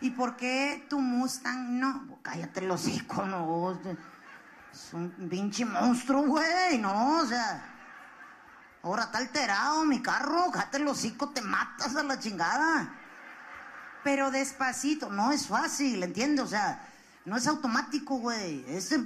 [0.01, 2.19] ¿Y por qué tu Mustang no?
[2.21, 2.87] Cállate los
[3.27, 3.79] no.
[4.73, 7.69] Es un pinche monstruo, güey, no, o sea.
[8.81, 13.03] Ahora está alterado mi carro, cállate los hocico, te matas a la chingada.
[14.04, 16.45] Pero despacito, no es fácil, ¿entiendes?
[16.45, 16.86] O sea,
[17.26, 18.66] no es automático, güey.
[18.68, 18.97] Eso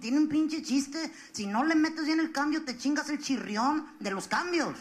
[0.00, 1.12] tiene un pinche chiste.
[1.32, 4.76] Si no le metes bien el cambio, te chingas el chirrión de los cambios.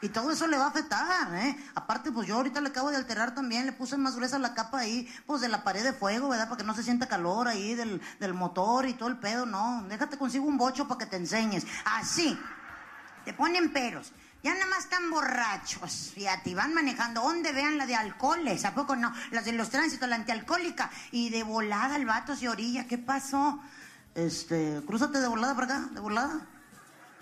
[0.00, 1.56] Y todo eso le va a afectar, ¿eh?
[1.74, 4.78] Aparte, pues yo ahorita le acabo de alterar también, le puse más gruesa la capa
[4.78, 6.48] ahí, pues de la pared de fuego, ¿verdad?
[6.48, 9.84] Para que no se sienta calor ahí del, del motor y todo el pedo, no.
[9.88, 11.66] Déjate consigo un bocho para que te enseñes.
[11.84, 12.38] Así.
[13.24, 14.12] Te ponen peros.
[14.42, 17.22] Ya nada más están borrachos, fíjate, van manejando.
[17.22, 18.64] ¿Dónde vean la de alcoholes?
[18.64, 19.12] ¿A poco no?
[19.32, 20.90] Las de los tránsitos, la antialcohólica.
[21.10, 22.86] Y de volada el vato se orilla.
[22.86, 23.60] ¿Qué pasó?
[24.14, 26.46] Este, crúzate de volada para acá, de volada.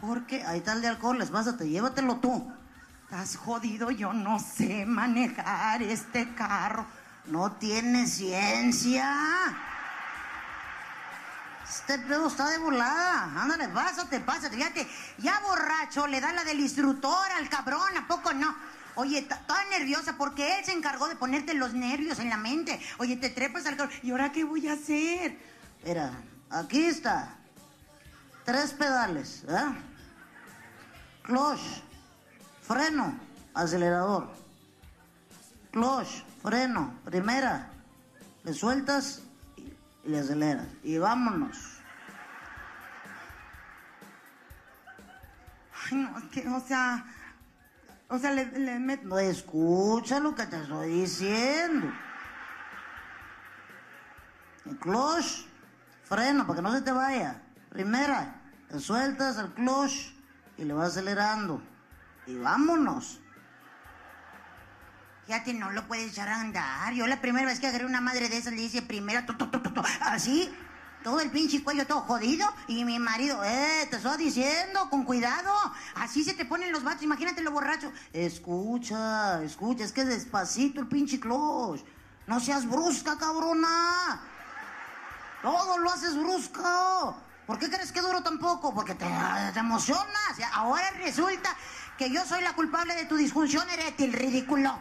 [0.00, 2.52] Porque ahí está el de alcoholes, pásate, llévatelo tú.
[3.04, 6.86] Estás jodido, yo no sé manejar este carro.
[7.26, 9.56] No tiene ciencia.
[11.68, 13.42] Este pedo está de volada.
[13.42, 14.56] Ándale, pásate, pásate.
[14.56, 14.86] Fíjate,
[15.18, 18.54] ya borracho, le da la del instructor al cabrón, ¿a poco no?
[18.94, 22.80] Oye, toda nerviosa porque él se encargó de ponerte los nervios en la mente.
[22.98, 23.90] Oye, te trepas al carro.
[24.02, 25.38] ¿Y ahora qué voy a hacer?
[25.84, 26.12] Mira,
[26.50, 27.36] aquí está.
[28.44, 29.66] Tres pedales, ¿eh?
[31.24, 31.60] Clutch
[32.66, 33.14] freno,
[33.54, 34.28] acelerador,
[35.70, 37.70] clutch, freno, primera,
[38.42, 39.22] le sueltas
[40.07, 40.66] y le aceleras.
[40.82, 41.59] Y vámonos.
[45.90, 47.04] Ay, no, que, o sea,
[48.09, 49.18] o sea, le, le meto...
[49.18, 51.92] escucha lo que te estoy diciendo.
[54.64, 55.46] El clutch,
[56.04, 57.42] freno, para que no se te vaya.
[57.70, 58.40] Primera,
[58.70, 60.14] le sueltas el clutch
[60.57, 61.61] y le vas acelerando
[62.26, 63.20] y vámonos.
[65.27, 66.93] Fíjate, no lo puedes echar a andar.
[66.95, 69.27] Yo la primera vez que agarré una madre de esas le hice primera,
[70.03, 70.55] así,
[71.03, 72.47] todo el pinche cuello todo jodido.
[72.68, 75.53] Y mi marido, eh, te estoy diciendo, con cuidado.
[75.97, 77.93] Así se te ponen los vatos, imagínate lo borracho.
[78.12, 81.85] Escucha, escucha, es que despacito el pinche close.
[82.29, 84.20] No seas brusca, cabrona.
[85.43, 87.16] Todo lo haces brusco.
[87.49, 88.72] ¿Por qué crees que duro tampoco?
[88.72, 89.07] Porque te,
[89.53, 90.39] te emocionas.
[90.53, 91.57] Ahora resulta
[91.99, 94.79] que yo soy la culpable de tu disfunción erétil, ridículo.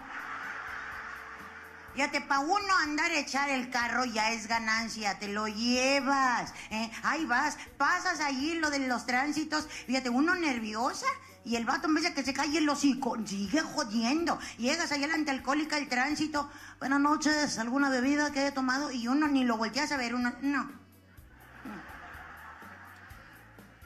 [1.95, 6.53] Fíjate, pa' uno andar a echar el carro ya es ganancia, te lo llevas.
[6.69, 6.91] ¿eh?
[7.03, 9.65] Ahí vas, pasas allí lo de los tránsitos.
[9.87, 11.05] Fíjate, uno nerviosa
[11.45, 14.37] y el vato en vez de que se calle el hocico, sigue jodiendo.
[14.57, 16.49] Llegas allá la alcohólica, el tránsito.
[16.79, 18.91] Buenas noches, ¿alguna bebida que he tomado?
[18.91, 20.69] Y uno ni lo volteas a ver, uno, no.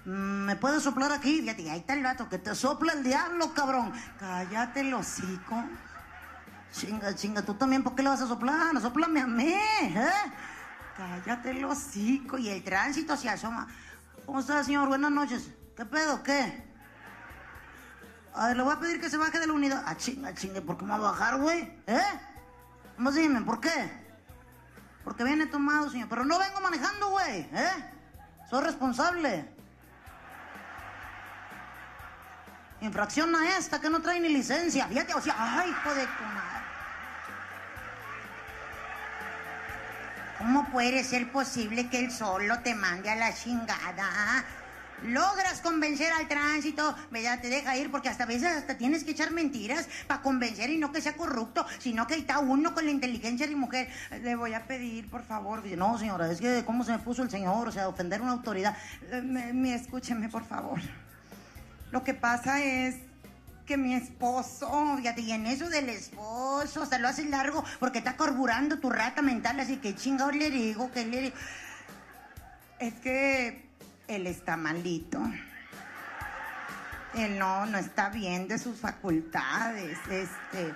[0.05, 1.41] Mm, ¿Me puedes soplar aquí?
[1.41, 3.93] Fíjate, ahí está el gato, que te sopla el diablo, cabrón.
[4.20, 5.64] Cállate el hocico.
[6.72, 8.80] Chinga, chinga, tú también, ¿por qué le vas a soplar?
[8.80, 10.11] Soplame a mí, ¿eh?
[10.95, 13.67] Cállate el hocico y el tránsito se asoma.
[14.26, 14.88] ¿Cómo está, señor?
[14.88, 15.49] Buenas noches.
[15.76, 16.22] ¿Qué pedo?
[16.22, 16.70] ¿Qué?
[18.36, 19.84] A ver, le voy a pedir que se baje de la unidad.
[19.86, 21.61] Ah, chinga, chinga, ¿por qué me va a bajar, güey?
[21.88, 22.01] ¿Eh?
[22.95, 23.41] ¿Cómo dime?
[23.41, 23.91] ¿Por qué?
[25.03, 26.07] Porque viene tomado, señor.
[26.09, 27.91] Pero no vengo manejando, güey, ¿eh?
[28.49, 29.53] Soy responsable.
[32.82, 34.88] Infracción a esta que no trae ni licencia.
[34.88, 36.24] Fíjate, o sea, ay, hijo de tu
[40.39, 44.45] ¿Cómo puede ser posible que él solo te mande a la chingada?
[45.03, 47.41] Logras convencer al tránsito, ¿verdad?
[47.41, 50.77] Te deja ir porque hasta a veces hasta tienes que echar mentiras para convencer y
[50.77, 53.89] no que sea corrupto, sino que está uno con la inteligencia de mujer.
[54.21, 55.65] Le voy a pedir, por favor.
[55.77, 58.77] No, señora, es que cómo se me puso el señor, o sea, ofender una autoridad.
[59.11, 60.79] Eh, me, escúcheme, por favor.
[61.91, 62.95] Lo que pasa es
[63.70, 67.99] que mi esposo, fíjate, y en eso del esposo, o sea, lo hace largo porque
[67.99, 71.36] está carburando tu rata mental, así que chingado le digo, que le digo.
[72.80, 73.70] Es que
[74.07, 75.22] él está malito.
[77.13, 79.99] Él no, no está bien de sus facultades.
[80.09, 80.74] Este,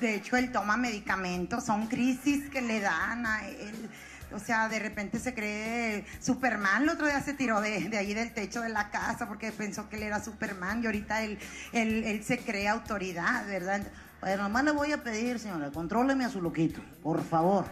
[0.00, 3.88] de hecho, él toma medicamentos, son crisis que le dan a él.
[4.32, 6.82] O sea, de repente se cree Superman.
[6.82, 9.96] El otro día se tiró de, ahí del techo de la casa porque pensó que
[9.96, 11.38] él era Superman y ahorita él,
[11.72, 13.82] él, se cree autoridad, ¿verdad?
[14.20, 17.64] Bueno, nomás le voy a pedir, señora, contróleme a su loquito, por favor.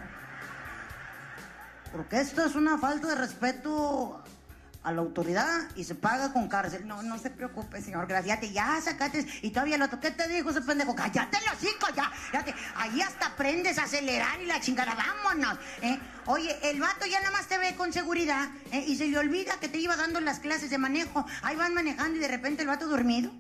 [1.92, 4.22] Porque esto es una falta de respeto
[4.83, 6.87] a la autoridad y se paga con cárcel.
[6.87, 8.41] No, no se preocupe, señor, gracias.
[8.53, 9.89] Ya sacaste y todavía lo.
[10.01, 10.95] ¿Qué te dijo ese pendejo?
[10.95, 12.11] Cállate los hijos, ya.
[12.11, 14.95] Fíjate, ahí hasta aprendes a acelerar y la chingada.
[14.95, 15.59] Vámonos.
[15.83, 15.99] ¿eh?
[16.26, 18.85] Oye, el vato ya nada más te ve con seguridad ¿eh?
[18.87, 21.26] y se le olvida que te iba dando las clases de manejo.
[21.43, 23.31] Ahí van manejando y de repente el vato dormido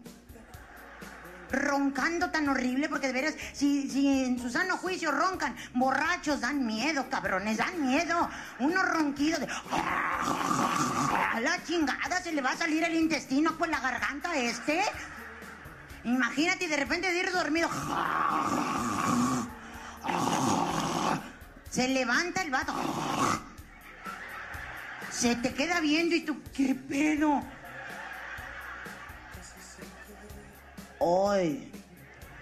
[1.50, 6.66] roncando tan horrible, porque de veras, si, si en su sano juicio roncan, borrachos dan
[6.66, 8.28] miedo, cabrones, dan miedo.
[8.58, 9.46] Uno ronquido de.
[9.46, 14.82] A la chingada se le va a salir el intestino por la garganta este.
[16.04, 17.68] Imagínate de repente de ir dormido.
[21.70, 22.74] Se levanta el vato.
[25.10, 27.42] Se te queda viendo y tú, ¿qué pedo?
[31.00, 31.70] Hoy,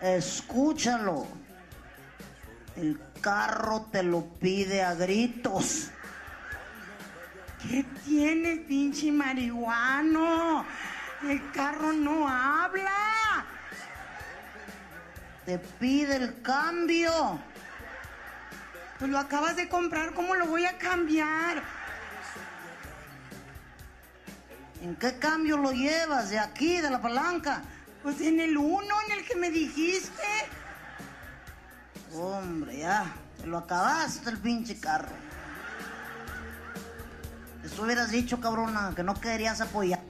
[0.00, 1.26] escúchalo.
[2.76, 5.90] El carro te lo pide a gritos.
[7.62, 10.64] ¿Qué tienes, pinche marihuano?
[11.22, 13.44] El carro no habla.
[15.44, 17.38] Te pide el cambio.
[18.98, 21.62] Pues lo acabas de comprar, ¿cómo lo voy a cambiar?
[24.82, 26.30] ¿En qué cambio lo llevas?
[26.30, 27.62] ¿De aquí, de la palanca?
[28.02, 30.22] Pues en el uno, en el que me dijiste.
[32.14, 35.14] Hombre, ya, te lo acabaste el pinche carro.
[37.64, 40.05] Eso hubieras dicho, cabrona, que no querías apoyar.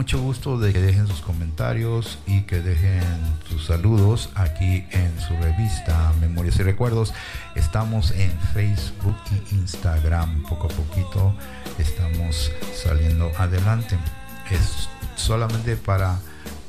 [0.00, 3.04] Mucho gusto de que dejen sus comentarios y que dejen
[3.46, 7.12] sus saludos aquí en su revista Memorias y Recuerdos.
[7.54, 10.42] Estamos en Facebook y Instagram.
[10.44, 11.34] Poco a poquito
[11.78, 13.98] estamos saliendo adelante.
[14.50, 16.18] Es solamente para,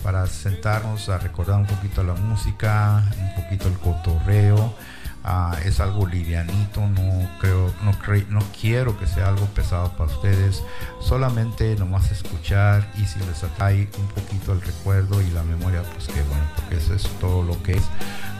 [0.03, 4.75] para sentarnos a recordar un poquito la música, un poquito el cotorreo
[5.23, 7.91] Ah, es algo livianito, no creo, no
[8.29, 10.63] no quiero que sea algo pesado para ustedes,
[10.99, 16.07] solamente nomás escuchar y si les atrae un poquito el recuerdo y la memoria, pues
[16.07, 17.83] que bueno, porque eso es todo lo que es,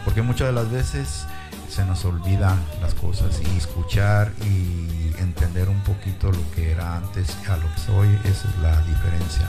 [0.05, 1.27] porque muchas de las veces
[1.69, 7.37] se nos olvidan las cosas y escuchar y entender un poquito lo que era antes
[7.47, 9.47] a lo que soy, esa es la diferencia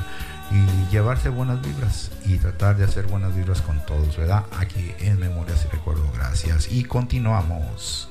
[0.53, 4.45] y llevarse buenas vibras y tratar de hacer buenas vibras con todos, ¿verdad?
[4.59, 6.71] Aquí en Memorias y Recuerdo, gracias.
[6.71, 8.09] Y continuamos.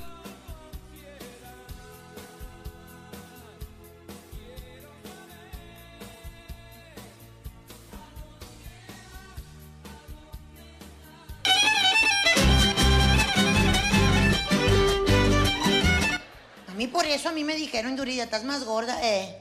[16.67, 19.37] A mí por eso a mí me dijeron, Durilla, estás más gorda, eh.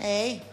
[0.00, 0.51] Ey.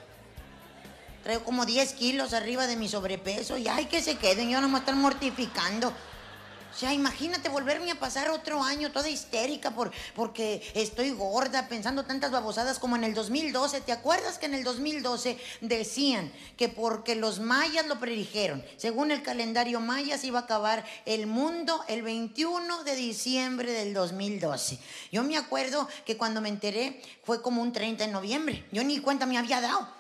[1.30, 4.68] Traigo como 10 kilos arriba de mi sobrepeso y ay, que se queden, yo no
[4.68, 5.90] me están mortificando.
[5.90, 12.04] O sea, imagínate volverme a pasar otro año toda histérica por, porque estoy gorda, pensando
[12.04, 13.82] tantas babosadas como en el 2012.
[13.82, 19.22] ¿Te acuerdas que en el 2012 decían que porque los mayas lo predijeron, según el
[19.22, 24.80] calendario maya se iba a acabar el mundo el 21 de diciembre del 2012?
[25.12, 28.66] Yo me acuerdo que cuando me enteré fue como un 30 de noviembre.
[28.72, 29.99] Yo ni cuenta me había dado.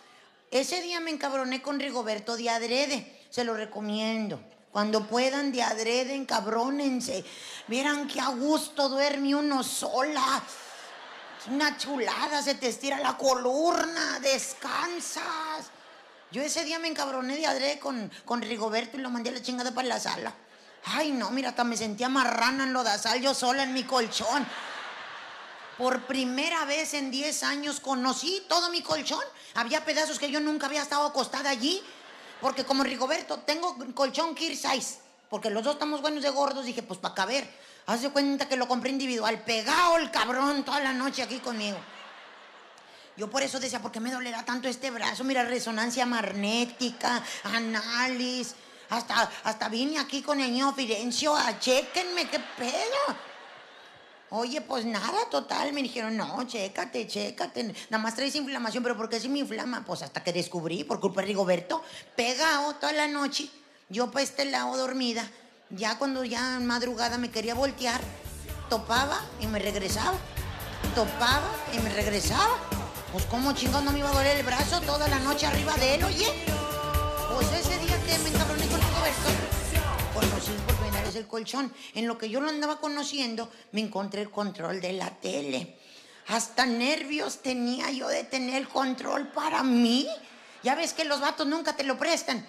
[0.51, 3.19] Ese día me encabroné con Rigoberto de Adrede.
[3.29, 4.41] Se lo recomiendo.
[4.71, 7.25] Cuando puedan, de adrede, encabrónense.
[7.67, 10.43] Vieran qué a gusto duerme uno sola.
[11.39, 15.71] Es una chulada, se te estira la columna, descansas.
[16.31, 19.41] Yo ese día me encabroné de adrede con, con Rigoberto y lo mandé a la
[19.41, 20.33] chingada para la sala.
[20.85, 24.45] Ay, no, mira, hasta me sentía marrana en lodazal yo sola en mi colchón.
[25.79, 29.23] Por primera vez en 10 años conocí todo mi colchón.
[29.55, 31.81] Había pedazos que yo nunca había estado acostada allí.
[32.41, 34.99] Porque como Rigoberto, tengo colchón Kir size.
[35.29, 36.65] Porque los dos estamos buenos de gordos.
[36.65, 37.49] Dije, pues para caber.
[37.85, 39.41] Haz de cuenta que lo compré individual.
[39.43, 41.77] Pegado el cabrón toda la noche aquí conmigo.
[43.15, 45.23] Yo por eso decía, ¿por qué me dolerá tanto este brazo?
[45.23, 48.53] Mira, resonancia magnética, análisis.
[48.89, 53.28] Hasta, hasta vine aquí con el niño Firencio a chequenme, qué pedo.
[54.31, 55.73] Oye, pues nada, total.
[55.73, 57.73] Me dijeron, no, chécate, chécate.
[57.89, 59.83] Nada más traes inflamación, pero ¿por qué si me inflama?
[59.85, 61.81] Pues hasta que descubrí, por culpa de Rigoberto,
[62.15, 63.49] pegado toda la noche.
[63.89, 65.27] Yo para este lado dormida.
[65.71, 68.01] Ya cuando ya en madrugada me quería voltear,
[68.69, 70.17] topaba y me regresaba.
[70.95, 72.57] topaba y me regresaba.
[73.11, 75.95] Pues como chingón no me iba a doler el brazo toda la noche arriba de
[75.95, 76.27] él, oye.
[77.33, 79.33] Pues ese día que me encabroné con el cobertor,
[80.19, 81.73] conocí por primera vez el colchón.
[81.93, 85.77] En lo que yo lo andaba conociendo, me encontré el control de la tele.
[86.27, 90.07] Hasta nervios tenía yo de tener el control para mí.
[90.63, 92.47] Ya ves que los vatos nunca te lo prestan.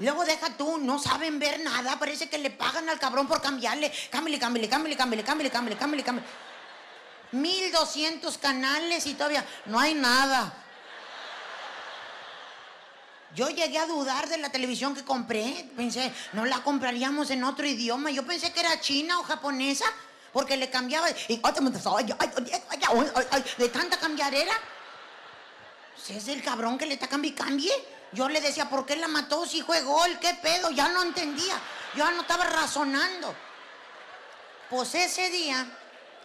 [0.00, 3.92] Luego deja tú, no saben ver nada, parece que le pagan al cabrón por cambiarle.
[4.10, 6.28] Cámbiale, cámbiale, cámbiale, cámbiale, cámbiale, cámbiale, cámbiale, cámbiale.
[7.32, 10.64] 1200 canales y todavía no hay nada.
[13.38, 15.70] Yo llegué a dudar de la televisión que compré.
[15.76, 18.10] Pensé, no la compraríamos en otro idioma.
[18.10, 19.84] Yo pensé que era china o japonesa,
[20.32, 21.06] porque le cambiaba.
[21.28, 21.40] Y
[23.58, 24.52] de tanta cambiarera.
[25.94, 27.70] Pues es el cabrón que le está cambi cambie.
[28.10, 30.18] Yo le decía, ¿por qué la mató si fue gol?
[30.18, 30.72] ¿Qué pedo?
[30.72, 31.54] Ya no entendía.
[31.94, 33.32] Yo no estaba razonando.
[34.68, 35.64] Pues ese día,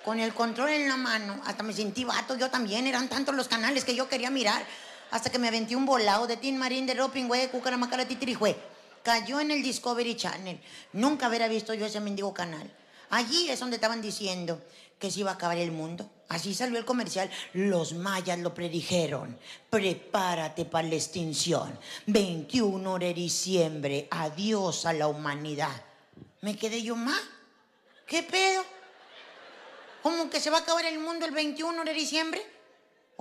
[0.03, 2.87] con el control en la mano, hasta me sentí vato, yo también.
[2.87, 4.65] Eran tantos los canales que yo quería mirar.
[5.13, 8.57] Hasta que me aventé un volado de Tin Marín, de Roping, güey, de Cucaramacara, Titirijué.
[9.03, 10.59] Cayó en el Discovery Channel.
[10.93, 12.67] Nunca hubiera visto yo ese mendigo canal.
[13.11, 14.59] Allí es donde estaban diciendo
[14.97, 16.09] que se iba a acabar el mundo.
[16.29, 17.29] Así salió el comercial.
[17.53, 19.37] Los mayas lo predijeron.
[19.69, 21.77] Prepárate para la extinción.
[22.07, 24.07] 21 de diciembre.
[24.09, 25.79] Adiós a la humanidad.
[26.41, 27.21] Me quedé yo más.
[28.07, 28.65] ¿Qué pedo?
[30.01, 32.52] ¿Cómo que se va a acabar el mundo el 21 de diciembre?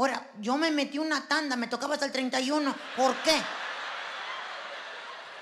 [0.03, 2.75] Ahora, yo me metí una tanda, me tocaba hasta el 31.
[2.97, 3.41] ¿Por qué?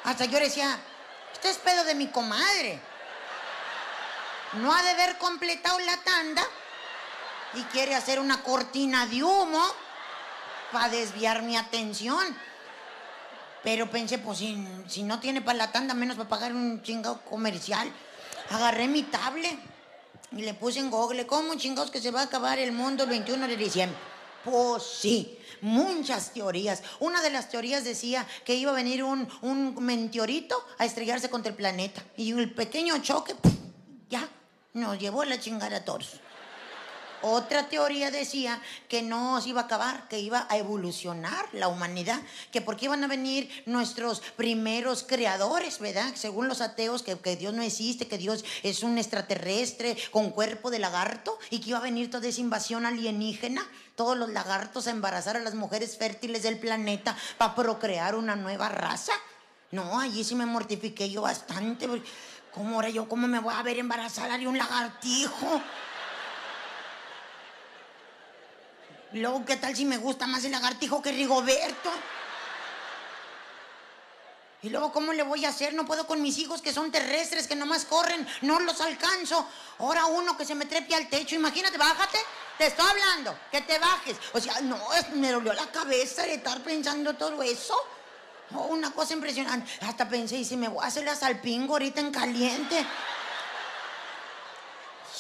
[0.05, 0.79] Hasta yo decía,
[1.33, 2.79] este es pedo de mi comadre.
[4.61, 6.43] No ha de haber completado la tanda
[7.55, 9.65] y quiere hacer una cortina de humo
[10.73, 12.23] para desviar mi atención.
[13.65, 17.91] Pero pensé, pues si, no tiene para la tanda, menos para pagar un chingado comercial.
[18.51, 19.59] Agarré mi tablet
[20.33, 23.09] y le puse en Google, ¿cómo chingados que se va a acabar el mundo el
[23.09, 24.10] 21 de diciembre?
[24.45, 26.83] Pues sí, muchas teorías.
[26.99, 31.51] Una de las teorías decía que iba a venir un, un meteorito a estrellarse contra
[31.51, 32.03] el planeta.
[32.17, 33.35] Y el pequeño choque,
[34.09, 34.29] ya,
[34.73, 36.21] nos llevó a la chingada a todos.
[37.23, 42.21] Otra teoría decía que no se iba a acabar, que iba a evolucionar la humanidad,
[42.51, 46.13] que porque iban a venir nuestros primeros creadores, ¿verdad?
[46.15, 50.71] Según los ateos, que, que, Dios no existe, que Dios es un extraterrestre con cuerpo
[50.71, 53.67] de lagarto y que iba a venir toda esa invasión alienígena,
[53.97, 58.71] todos los lagartos a embarazar a las mujeres fértiles del planeta para procrear una nueva
[58.71, 59.13] raza.
[59.73, 61.87] No, allí sí me mortifiqué yo bastante.
[62.53, 65.63] ¿Cómo ahora yo, cómo me voy a ver embarazada de un lagartijo?
[69.13, 71.91] Luego, ¿qué tal si me gusta más el lagartijo que Rigoberto?
[74.63, 75.73] Y luego, ¿cómo le voy a hacer?
[75.73, 79.49] No puedo con mis hijos que son terrestres, que nomás corren, no los alcanzo.
[79.79, 82.19] Ahora uno que se me trepe al techo, imagínate, bájate.
[82.59, 84.17] Te estoy hablando, que te bajes.
[84.35, 84.79] O sea, no,
[85.15, 87.75] me dolió la cabeza de estar pensando todo eso.
[88.55, 89.71] Oh, una cosa impresionante.
[89.81, 92.85] Hasta pensé, y si me voy a hacer la salpingo ahorita en caliente.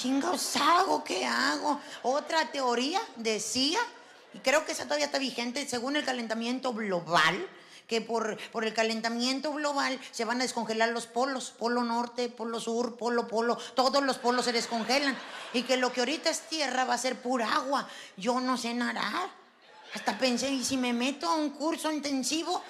[0.00, 1.78] Chingados hago, ¿qué hago?
[2.04, 3.78] Otra teoría decía,
[4.32, 7.46] y creo que esa todavía está vigente, según el calentamiento global,
[7.86, 12.60] que por, por, el calentamiento global se van a descongelar los polos, polo norte, polo
[12.60, 15.14] sur, polo, polo, todos los polos se descongelan.
[15.52, 17.86] Y que lo que ahorita es tierra va a ser pura agua.
[18.16, 19.28] Yo no sé nadar.
[19.92, 22.62] Hasta pensé, ¿y si me meto a un curso intensivo?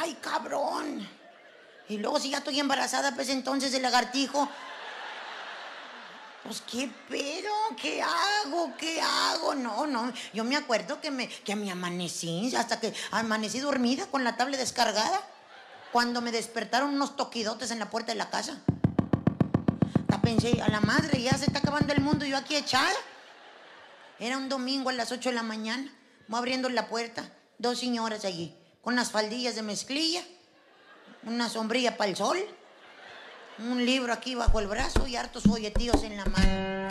[0.00, 1.08] ¡Ay, cabrón!
[1.88, 4.48] Y luego si ya estoy embarazada, pues entonces el lagartijo
[6.46, 8.72] pues qué pero, ¿qué hago?
[8.78, 9.54] ¿Qué hago?
[9.54, 10.12] No, no.
[10.32, 14.58] Yo me acuerdo que me, que me amanecí, hasta que amanecí dormida con la tablet
[14.58, 15.20] descargada.
[15.92, 18.58] Cuando me despertaron unos toquidotes en la puerta de la casa.
[20.08, 22.98] Ya pensé, a la madre, ya se está acabando el mundo yo aquí echada.
[24.18, 25.92] Era un domingo a las 8 de la mañana.
[26.28, 27.30] Voy abriendo la puerta.
[27.58, 30.22] Dos señoras allí, con las faldillas de mezclilla,
[31.24, 32.38] una sombrilla para el sol
[33.58, 36.85] un libro aquí bajo el brazo y hartos folletillos en la mano.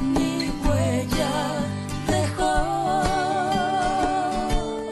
[0.00, 1.34] Mi huella
[2.06, 2.54] dejó.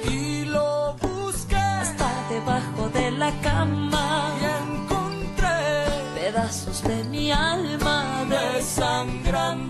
[0.04, 4.34] Y lo busqué hasta debajo de la cama.
[4.40, 9.69] Y encontré pedazos de mi alma desangrando.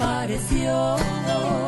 [0.00, 1.59] desapareció.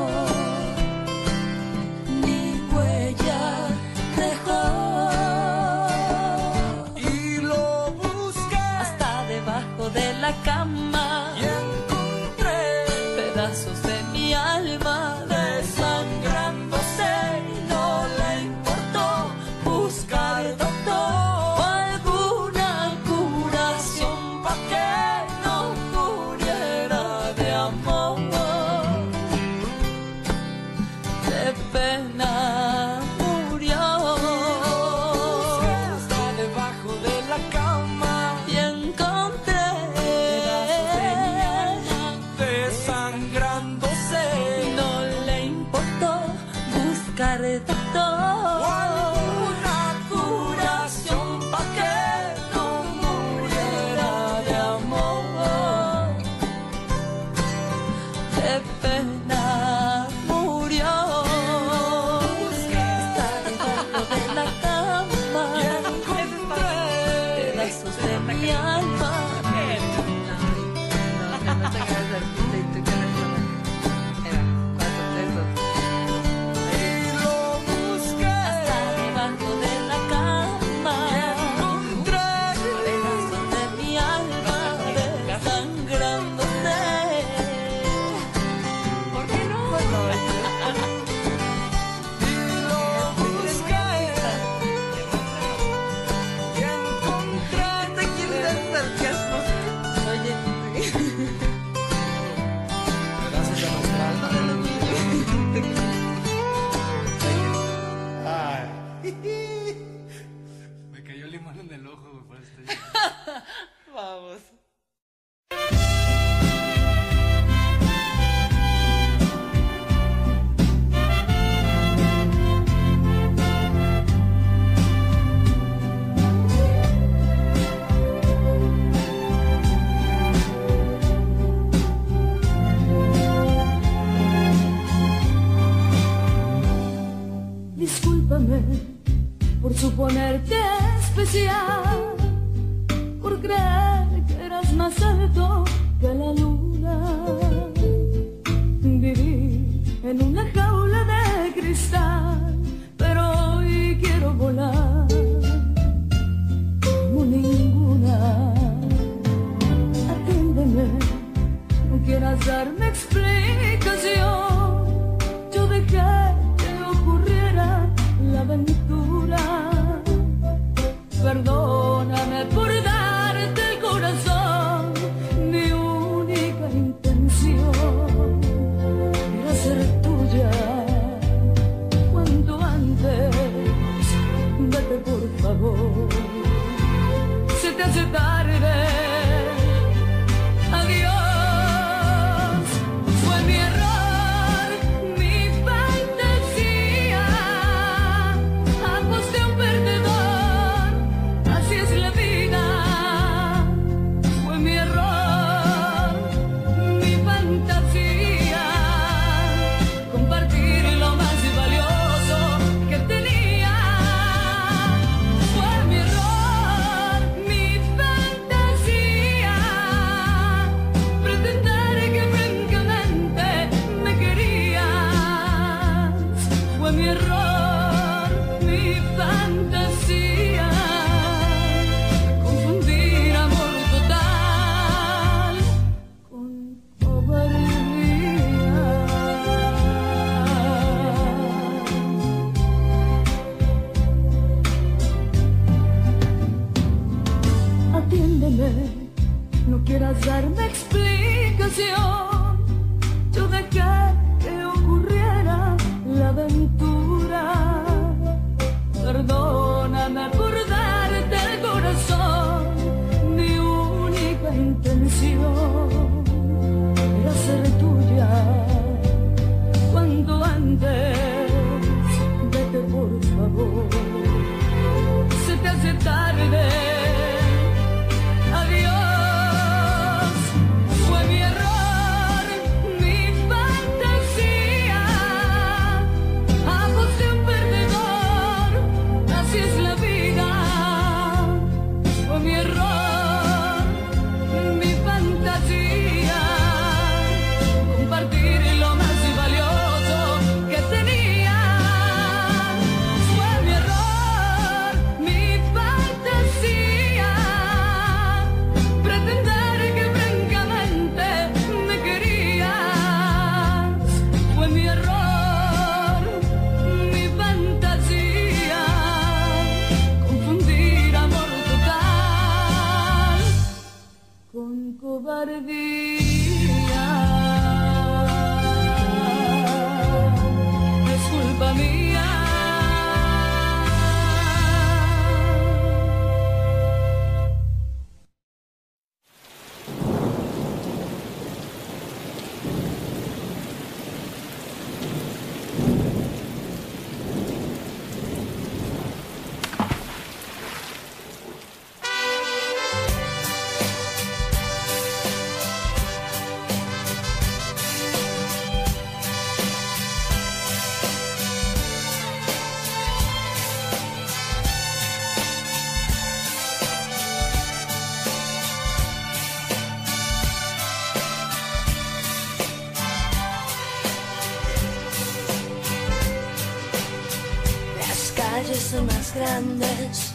[379.34, 380.32] grandes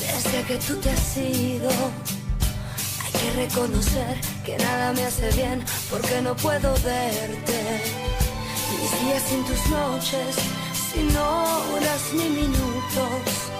[0.00, 1.70] desde que tú te has ido.
[3.04, 7.82] Hay que reconocer que nada me hace bien porque no puedo verte.
[8.78, 10.36] Mis días sin tus noches,
[10.92, 13.50] sin horas ni minutos.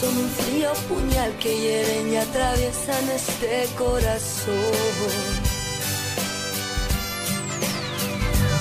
[0.00, 4.54] Son un frío puñal que hieren y atraviesan este corazón.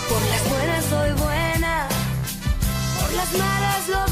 [0.09, 1.87] Por las buenas soy buena,
[2.99, 4.06] por las malas lo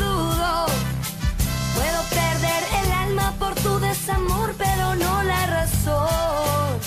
[4.05, 6.79] es amor, pero no la razón.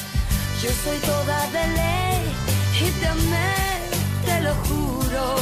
[0.62, 2.22] Yo soy toda de ley
[2.80, 3.54] y te amé,
[4.24, 5.36] te lo juro.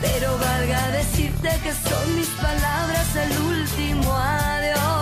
[0.00, 4.97] Pero valga decirte que son mis palabras el último adiós.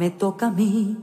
[0.00, 0.96] me toca a mí.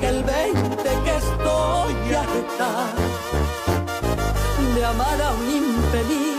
[0.00, 2.70] caiga el 20 que estoy harta
[4.74, 6.35] de amar a un infeliz.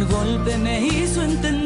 [0.00, 1.59] El golpe me hizo entender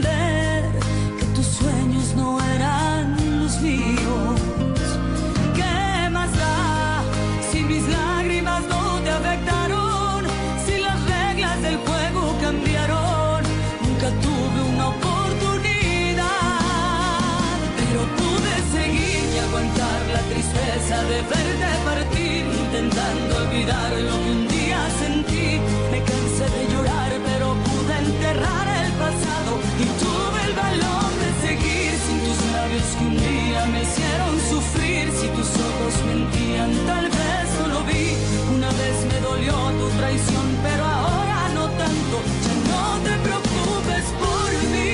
[36.86, 38.14] tal vez no lo vi.
[38.56, 42.16] Una vez me dolió tu traición, pero ahora no tanto.
[42.44, 44.92] Ya no te preocupes por mí.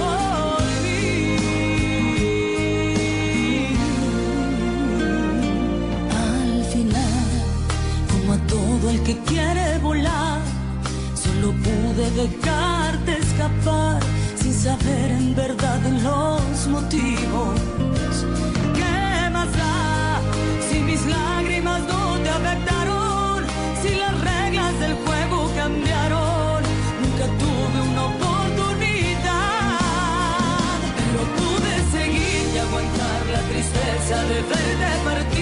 [0.00, 1.00] Por mí.
[6.26, 7.28] Al final,
[8.10, 10.40] como a todo el que quiere volar,
[11.14, 14.00] solo pude dejarte escapar
[14.36, 16.37] sin saber en verdad los
[16.68, 17.54] motivos.
[18.74, 20.20] ¿Qué más da
[20.70, 23.44] si mis lágrimas no te afectaron?
[23.82, 26.62] Si las reglas del juego cambiaron,
[27.02, 29.38] nunca tuve una oportunidad,
[30.98, 35.37] pero pude seguir y aguantar la tristeza de verte partir,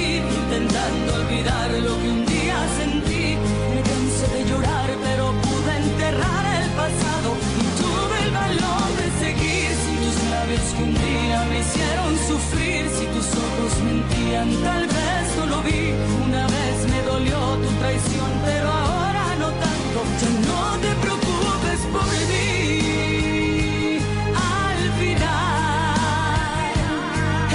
[11.66, 12.88] hicieron sufrir.
[12.96, 15.92] Si tus ojos mentían, tal vez no lo vi.
[16.26, 19.98] Una vez me dolió tu traición, pero ahora no tanto.
[20.20, 23.98] Ya no te preocupes por mí.
[24.34, 25.96] Al final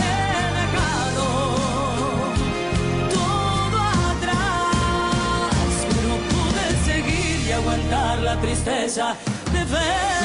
[0.06, 0.20] he
[0.62, 1.28] dejado
[3.18, 3.80] todo
[4.12, 9.16] atrás, pero pude seguir y aguantar la tristeza
[9.54, 10.21] de ver.